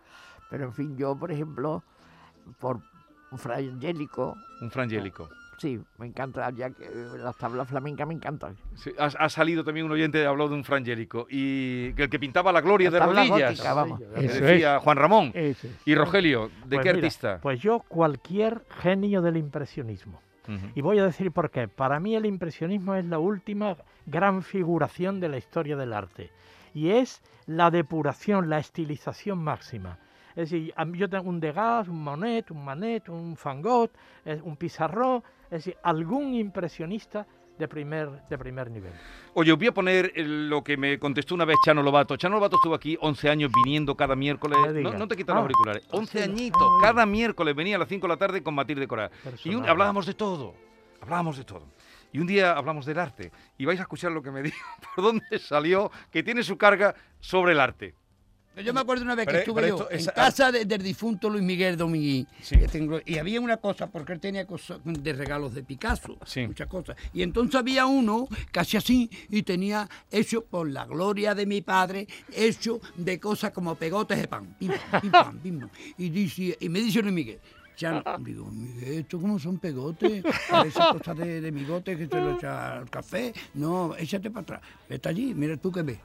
Pero 0.49 0.65
en 0.65 0.73
fin, 0.73 0.95
yo, 0.97 1.15
por 1.17 1.31
ejemplo, 1.31 1.83
por 2.59 2.79
Fray 3.37 3.69
Angélico, 3.69 4.37
Un 4.61 4.71
frangélico. 4.71 5.29
Sí, 5.59 5.79
me 5.97 6.07
encanta, 6.07 6.49
ya 6.51 6.69
que 6.71 6.85
eh, 6.85 7.17
las 7.17 7.37
tablas 7.37 7.67
flamencas 7.67 8.07
me 8.07 8.13
encantan. 8.13 8.55
Sí, 8.75 8.91
ha, 8.97 9.05
ha 9.05 9.29
salido 9.29 9.63
también 9.63 9.85
un 9.85 9.91
oyente, 9.91 10.25
habló 10.25 10.47
de 10.47 10.55
un 10.55 10.63
frangélico. 10.63 11.27
Y 11.29 11.93
que 11.93 12.03
el 12.03 12.09
que 12.09 12.19
pintaba 12.19 12.51
la 12.51 12.61
gloria 12.61 12.89
de 12.89 12.99
rodillas. 12.99 13.29
góticas, 13.29 13.75
vamos. 13.75 13.99
que 13.99 14.25
Eso 14.25 14.43
decía 14.43 14.79
Juan 14.79 14.97
Ramón. 14.97 15.31
Eso. 15.35 15.67
Y 15.85 15.95
Rogelio, 15.95 16.49
¿de 16.65 16.77
Pues 16.77 16.83
qué 16.83 16.93
mira, 16.93 17.05
artista? 17.05 17.39
Pues 17.41 17.59
yo 17.59 17.79
cualquier 17.87 18.63
genio 18.81 19.21
del 19.21 19.37
impresionismo. 19.37 20.21
Y 20.73 20.81
voy 20.81 20.97
a 20.97 21.05
decir 21.05 21.31
por 21.31 21.51
qué. 21.51 21.67
Para 21.67 21.99
mí 21.99 22.15
el 22.15 22.25
impresionismo 22.25 22.95
es 22.95 23.05
la 23.05 23.19
última 23.19 23.77
gran 24.07 24.41
figuración 24.41 25.19
de 25.19 25.29
la 25.29 25.37
historia 25.37 25.75
del 25.75 25.93
arte. 25.93 26.31
Y 26.73 26.89
es 26.89 27.21
la 27.45 27.69
depuración, 27.69 28.49
la 28.49 28.57
estilización 28.57 29.37
máxima. 29.37 29.99
Es 30.35 30.49
decir, 30.49 30.73
yo 30.93 31.09
tengo 31.09 31.29
un 31.29 31.39
Degas, 31.39 31.87
un 31.87 32.03
Monet, 32.03 32.49
un 32.51 32.63
Manet, 32.63 33.09
un 33.09 33.37
eh, 34.25 34.39
un 34.43 34.55
Pizarro, 34.57 35.23
es 35.45 35.49
decir, 35.65 35.77
algún 35.83 36.33
impresionista 36.33 37.25
de 37.57 37.67
primer, 37.67 38.09
de 38.29 38.37
primer 38.37 38.71
nivel. 38.71 38.93
Oye, 39.33 39.51
os 39.51 39.57
voy 39.57 39.67
a 39.67 39.73
poner 39.73 40.13
eh, 40.15 40.23
lo 40.23 40.63
que 40.63 40.77
me 40.77 40.97
contestó 40.97 41.35
una 41.35 41.43
vez 41.43 41.57
Chano 41.65 41.83
Lobato. 41.83 42.15
Chano 42.15 42.35
Lobato 42.35 42.55
estuvo 42.55 42.73
aquí 42.73 42.97
11 43.01 43.29
años 43.29 43.51
viniendo 43.63 43.95
cada 43.95 44.15
miércoles. 44.15 44.57
No 44.81 44.93
No, 44.93 45.07
te 45.09 45.17
quitas 45.17 45.33
Ah, 45.33 45.39
los 45.39 45.41
auriculares. 45.43 45.85
11 45.91 46.17
sí. 46.17 46.23
añitos. 46.23 46.61
Cada 46.81 47.05
miércoles 47.05 47.53
venía 47.55 47.75
a 47.75 47.79
las 47.79 47.89
5 47.89 48.07
de 48.07 48.13
la 48.13 48.17
tarde 48.17 48.41
con 48.43 48.55
Matilde 48.55 48.87
Coral. 48.87 49.11
Y 49.43 49.55
un- 49.55 49.67
hablábamos 49.67 50.05
de 50.05 50.13
todo. 50.13 50.53
Hablábamos 51.01 51.37
de 51.37 51.43
todo. 51.43 51.65
Y 52.13 52.19
un 52.19 52.27
día 52.27 52.53
hablamos 52.53 52.85
del 52.85 52.97
arte. 52.97 53.31
Y 53.57 53.65
vais 53.65 53.79
a 53.79 53.83
escuchar 53.83 54.11
lo 54.13 54.21
que 54.21 54.31
me 54.31 54.41
dijo, 54.43 54.57
por 54.95 55.03
dónde 55.03 55.37
salió, 55.39 55.91
que 56.11 56.23
tiene 56.23 56.43
su 56.43 56.57
carga 56.57 56.95
sobre 57.19 57.51
el 57.51 57.59
arte. 57.59 57.93
Yo 58.63 58.73
me 58.73 58.79
acuerdo 58.81 59.03
una 59.03 59.15
vez 59.15 59.25
que 59.25 59.31
Pero- 59.31 59.39
estuve 59.39 59.61
pero 59.61 59.77
yo 59.77 59.83
esto 59.83 59.91
en 59.91 59.99
es- 59.99 60.11
casa 60.11 60.51
de- 60.51 60.65
del 60.65 60.81
difunto 60.81 61.29
Luis 61.29 61.43
Miguel 61.43 61.77
Dominguín. 61.77 62.27
Sí. 62.41 62.57
que 62.57 63.03
y 63.05 63.17
había 63.17 63.39
una 63.41 63.57
cosa, 63.57 63.87
porque 63.87 64.13
él 64.13 64.19
tenía 64.19 64.45
cosas 64.45 64.79
de 64.83 65.13
regalos 65.13 65.53
de 65.53 65.63
Picasso, 65.63 66.17
Sí. 66.25 66.45
muchas 66.47 66.67
cosas. 66.67 66.95
Y 67.13 67.21
entonces 67.23 67.55
había 67.55 67.85
uno, 67.85 68.27
casi 68.51 68.77
así, 68.77 69.09
y 69.29 69.43
tenía 69.43 69.87
hecho 70.11 70.43
por 70.45 70.69
la 70.69 70.85
gloria 70.85 71.35
de 71.35 71.45
mi 71.45 71.61
padre, 71.61 72.07
hecho 72.33 72.79
de 72.95 73.19
cosas 73.19 73.51
como 73.51 73.75
pegotes 73.75 74.19
de 74.19 74.27
pan. 74.27 74.55
Pim, 74.59 74.71
pim, 75.01 75.11
pam, 75.11 75.39
pim, 75.39 75.59
pam. 75.59 75.69
Y, 75.97 76.09
dice, 76.09 76.57
y 76.59 76.69
me 76.69 76.79
dice 76.79 77.01
Luis 77.01 77.13
Miguel. 77.13 77.39
Ya 77.77 77.91
no, 77.93 78.17
digo, 78.19 78.45
Miguel, 78.51 78.93
¿esto 78.99 79.21
cómo 79.21 79.39
son 79.39 79.57
pegotes? 79.57 80.23
Esas 80.65 80.91
cosas 80.97 81.17
de, 81.17 81.39
de 81.39 81.51
migote 81.51 81.95
que 81.95 82.07
se 82.07 82.15
lo 82.15 82.33
echa 82.35 82.79
al 82.79 82.89
café. 82.89 83.33
No, 83.53 83.95
échate 83.95 84.29
para 84.29 84.41
atrás. 84.41 84.61
Vete 84.89 85.07
allí, 85.07 85.33
mira 85.33 85.55
tú 85.55 85.71
qué 85.71 85.81
ves. 85.81 85.99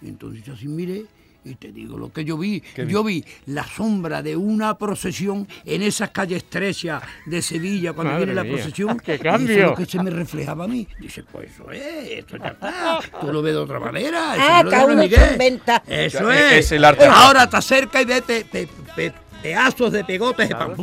Y 0.00 0.08
entonces 0.08 0.42
yo 0.42 0.54
así 0.54 0.66
miré 0.68 1.04
y 1.44 1.54
te 1.54 1.72
digo 1.72 1.96
lo 1.96 2.12
que 2.12 2.24
yo 2.24 2.36
vi. 2.36 2.62
Yo 2.88 3.02
vi 3.04 3.24
la 3.46 3.64
sombra 3.64 4.22
de 4.22 4.36
una 4.36 4.76
procesión 4.76 5.46
en 5.64 5.82
esas 5.82 6.10
calles 6.10 6.38
estrechas 6.42 7.02
de 7.26 7.40
Sevilla 7.40 7.92
cuando 7.94 8.12
Madre 8.12 8.26
viene 8.26 8.34
la 8.36 8.44
mía, 8.44 8.52
procesión. 8.54 8.98
¡qué 9.04 9.12
y 9.12 9.14
eso 9.14 9.24
es 9.24 9.32
cambio! 9.32 9.66
lo 9.68 9.74
que 9.76 9.86
se 9.86 10.02
me 10.02 10.10
reflejaba 10.10 10.64
a 10.64 10.68
mí. 10.68 10.86
Dice, 11.00 11.22
pues 11.30 11.50
eso 11.52 11.70
es, 11.70 11.82
esto 12.18 12.36
ya 12.36 12.48
está. 12.48 12.98
Tú 13.20 13.32
lo 13.32 13.40
ves 13.40 13.54
de 13.54 13.60
otra 13.60 13.80
manera. 13.80 14.34
Eso 14.34 14.44
Ah, 14.46 14.58
es 14.58 14.64
lo 14.64 14.70
de 14.70 14.76
cada 14.76 14.86
uno 14.92 15.02
Miguel. 15.02 15.20
se 15.20 15.32
inventa. 15.32 15.82
Eso 15.86 16.30
Es- 16.32 16.52
es. 16.66 16.72
el 16.72 16.84
arte. 16.84 17.06
Ahora 17.06 17.48
te 17.48 17.56
acerca 17.56 18.02
y 18.02 18.04
ve 18.04 18.20
pe- 18.22 18.44
pe- 18.44 18.68
pe- 18.94 19.12
pedazos 19.42 19.92
de 19.92 20.04
pegotes 20.04 20.48
de 20.48 20.54
Claro, 20.54 20.74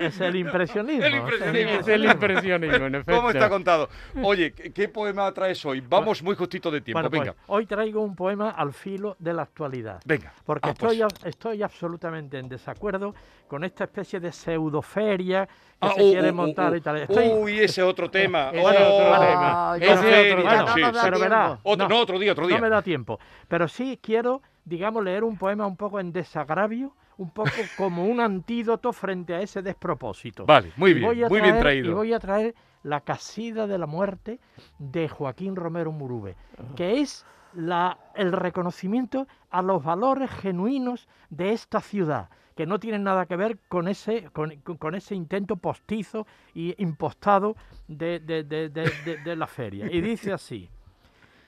es, 0.00 0.20
el 0.20 0.36
impresionismo. 0.36 1.04
El 1.04 1.14
impresionismo. 1.16 1.70
Es 1.80 1.88
el 1.88 2.04
impresionismo, 2.04 2.86
en 2.86 2.94
efecto. 2.96 3.12
¿Cómo 3.16 3.30
está 3.30 3.48
contado? 3.48 3.88
Oye, 4.22 4.52
¿qué, 4.52 4.88
poema 4.88 5.32
traes 5.32 5.64
hoy? 5.64 5.80
Vamos 5.80 6.22
muy 6.22 6.34
justito 6.34 6.70
de 6.70 6.80
tiempo. 6.80 6.98
Bueno, 7.00 7.10
pues, 7.10 7.20
Venga, 7.20 7.34
hoy 7.46 7.66
traigo 7.66 8.00
un 8.02 8.14
poema 8.16 8.50
al 8.50 8.72
filo 8.72 9.16
de 9.18 9.32
la 9.32 9.42
actualidad. 9.42 10.00
venga. 10.04 10.32
Porque 10.44 10.70
Ah, 10.70 10.74
pues. 10.78 10.92
estoy, 10.92 11.02
a- 11.02 11.28
estoy 11.28 11.62
absolutamente 11.62 12.38
en 12.38 12.48
desacuerdo 12.48 13.14
con 13.48 13.64
esta 13.64 13.84
especie 13.84 14.20
de 14.20 14.32
pseudoferia 14.32 15.46
que 15.46 15.52
Ah, 15.80 15.92
se 15.94 16.02
uh, 16.02 16.10
quiere 16.12 16.30
uh, 16.30 16.34
montar 16.34 16.72
uh, 16.72 16.76
y 16.76 16.80
tal. 16.80 16.96
Estoy- 16.96 17.28
Uy, 17.28 17.60
ese 17.60 17.82
otro 17.82 18.10
tema. 18.10 18.50
Ese 18.52 18.60
otro 18.60 18.86
Oh, 18.88 19.20
tema. 19.20 19.76
Ese 19.78 20.34
no 20.34 20.42
nos 20.42 20.44
da 20.44 20.74
sí. 20.74 20.80
pero 21.04 21.18
verá, 21.18 21.58
Otro, 21.62 21.88
no, 21.88 22.00
otro 22.00 22.18
día, 22.18 22.32
otro 22.32 22.46
día. 22.46 22.56
No 22.56 22.62
me 22.62 22.70
da 22.70 22.80
tiempo. 22.82 23.18
Pero 23.48 23.68
sí 23.68 23.98
quiero, 24.02 24.40
digamos, 24.64 25.04
leer 25.04 25.22
un 25.24 25.36
poema 25.36 25.66
un 25.66 25.76
poco 25.76 26.00
en 26.00 26.12
desagravio, 26.12 26.94
un 27.18 27.30
poco 27.30 27.50
como 27.76 28.04
un 28.06 28.20
antídoto 28.20 28.92
frente 28.92 29.34
a 29.34 29.40
ese 29.40 29.62
despropósito. 29.62 30.44
Vale, 30.46 30.72
muy 30.76 30.92
bien, 30.94 31.06
voy 31.06 31.24
a 31.24 31.28
muy 31.28 31.40
bien 31.40 31.54
traer- 31.54 31.60
traído. 31.60 31.90
Y 31.90 31.94
voy 31.94 32.12
a 32.12 32.18
traer 32.18 32.54
La 32.82 33.00
casida 33.00 33.66
de 33.66 33.78
la 33.78 33.86
muerte 33.86 34.38
de 34.78 35.08
Joaquín 35.08 35.56
Romero 35.56 35.90
Murube, 35.92 36.36
que 36.76 37.00
es 37.00 37.24
la, 37.54 37.98
el 38.14 38.30
reconocimiento 38.32 39.26
a 39.50 39.62
los 39.62 39.82
valores 39.82 40.30
genuinos 40.30 41.08
de 41.30 41.52
esta 41.52 41.80
ciudad, 41.80 42.28
que 42.54 42.64
no 42.66 42.78
tienen 42.78 43.02
nada 43.02 43.26
que 43.26 43.34
ver 43.36 43.58
con 43.68 43.88
ese, 43.88 44.30
con, 44.30 44.54
con- 44.60 44.76
con 44.76 44.94
ese 44.94 45.14
intento 45.14 45.56
postizo 45.56 46.26
y 46.54 46.80
impostado 46.80 47.56
de, 47.88 48.20
de- 48.20 48.44
de- 48.44 48.68
de- 48.68 48.92
de- 49.04 49.16
de 49.24 49.36
la 49.36 49.46
feria. 49.46 49.86
Y 49.90 50.00
dice 50.00 50.32
así, 50.32 50.68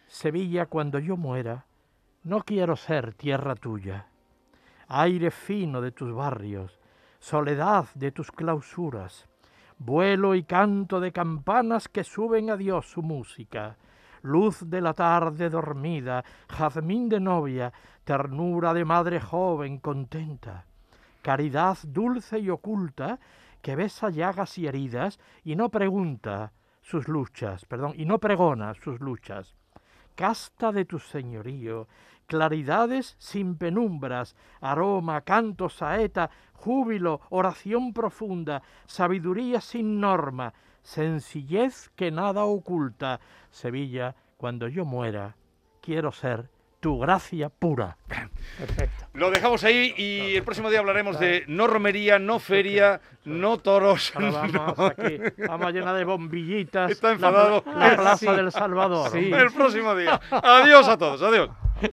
Sevilla, 0.06 0.66
cuando 0.66 0.98
yo 0.98 1.16
muera, 1.16 1.66
no 2.24 2.42
quiero 2.42 2.74
ser 2.76 3.14
tierra 3.14 3.54
tuya, 3.54 4.06
aire 4.88 5.30
fino 5.30 5.80
de 5.80 5.92
tus 5.92 6.12
barrios, 6.12 6.78
soledad 7.20 7.86
de 7.94 8.10
tus 8.10 8.32
clausuras, 8.32 9.28
vuelo 9.78 10.34
y 10.34 10.42
canto 10.42 11.00
de 11.00 11.12
campanas 11.12 11.88
que 11.88 12.04
suben 12.04 12.50
a 12.50 12.56
Dios 12.56 12.90
su 12.90 13.02
música, 13.02 13.76
luz 14.22 14.68
de 14.68 14.80
la 14.80 14.94
tarde 14.94 15.50
dormida, 15.50 16.24
jazmín 16.48 17.08
de 17.08 17.20
novia, 17.20 17.72
ternura 18.04 18.74
de 18.74 18.84
madre 18.84 19.20
joven 19.20 19.78
contenta, 19.78 20.64
caridad 21.22 21.78
dulce 21.84 22.38
y 22.38 22.50
oculta 22.50 23.18
que 23.62 23.76
besa 23.76 24.10
llagas 24.10 24.56
y 24.58 24.66
heridas 24.66 25.20
y 25.44 25.56
no 25.56 25.68
pregunta 25.68 26.52
sus 26.82 27.06
luchas, 27.08 27.64
perdón, 27.66 27.92
y 27.96 28.06
no 28.06 28.18
pregona 28.18 28.72
sus 28.74 29.00
luchas. 29.00 29.54
Casta 30.14 30.72
de 30.72 30.84
tu 30.84 30.98
señorío, 30.98 31.86
claridades 32.28 33.16
sin 33.18 33.56
penumbras, 33.56 34.36
aroma, 34.60 35.22
canto, 35.22 35.68
saeta, 35.68 36.30
júbilo, 36.52 37.20
oración 37.30 37.92
profunda, 37.92 38.62
sabiduría 38.86 39.60
sin 39.60 39.98
norma, 40.00 40.52
sencillez 40.82 41.90
que 41.96 42.10
nada 42.12 42.44
oculta. 42.44 43.18
Sevilla, 43.50 44.14
cuando 44.36 44.68
yo 44.68 44.84
muera, 44.84 45.34
quiero 45.80 46.12
ser 46.12 46.48
tu 46.80 46.98
gracia 47.00 47.48
pura. 47.48 47.96
Perfecto. 48.06 49.06
Lo 49.14 49.30
dejamos 49.32 49.64
ahí 49.64 49.94
y 49.96 50.36
el 50.36 50.44
próximo 50.44 50.70
día 50.70 50.78
hablaremos 50.78 51.18
de 51.18 51.44
no 51.48 51.66
romería, 51.66 52.20
no 52.20 52.38
feria, 52.38 53.00
no 53.24 53.58
toros. 53.58 54.12
Ahora 54.14 54.46
no. 54.46 54.74
vamos 54.74 54.90
aquí, 54.96 55.18
vamos 55.48 55.66
a 55.66 55.70
llenar 55.72 55.96
de 55.96 56.04
bombillitas 56.04 56.90
Está 56.92 57.08
la- 57.08 57.14
enfadado. 57.14 57.64
la, 57.66 57.96
plaza 57.96 58.16
Sí. 58.18 58.26
del 58.36 58.52
Salvador. 58.52 59.10
Sí. 59.10 59.30
El 59.32 59.50
próximo 59.52 59.94
día. 59.96 60.20
Adiós 60.30 60.86
a 60.88 60.96
todos, 60.96 61.20
adiós. 61.22 61.50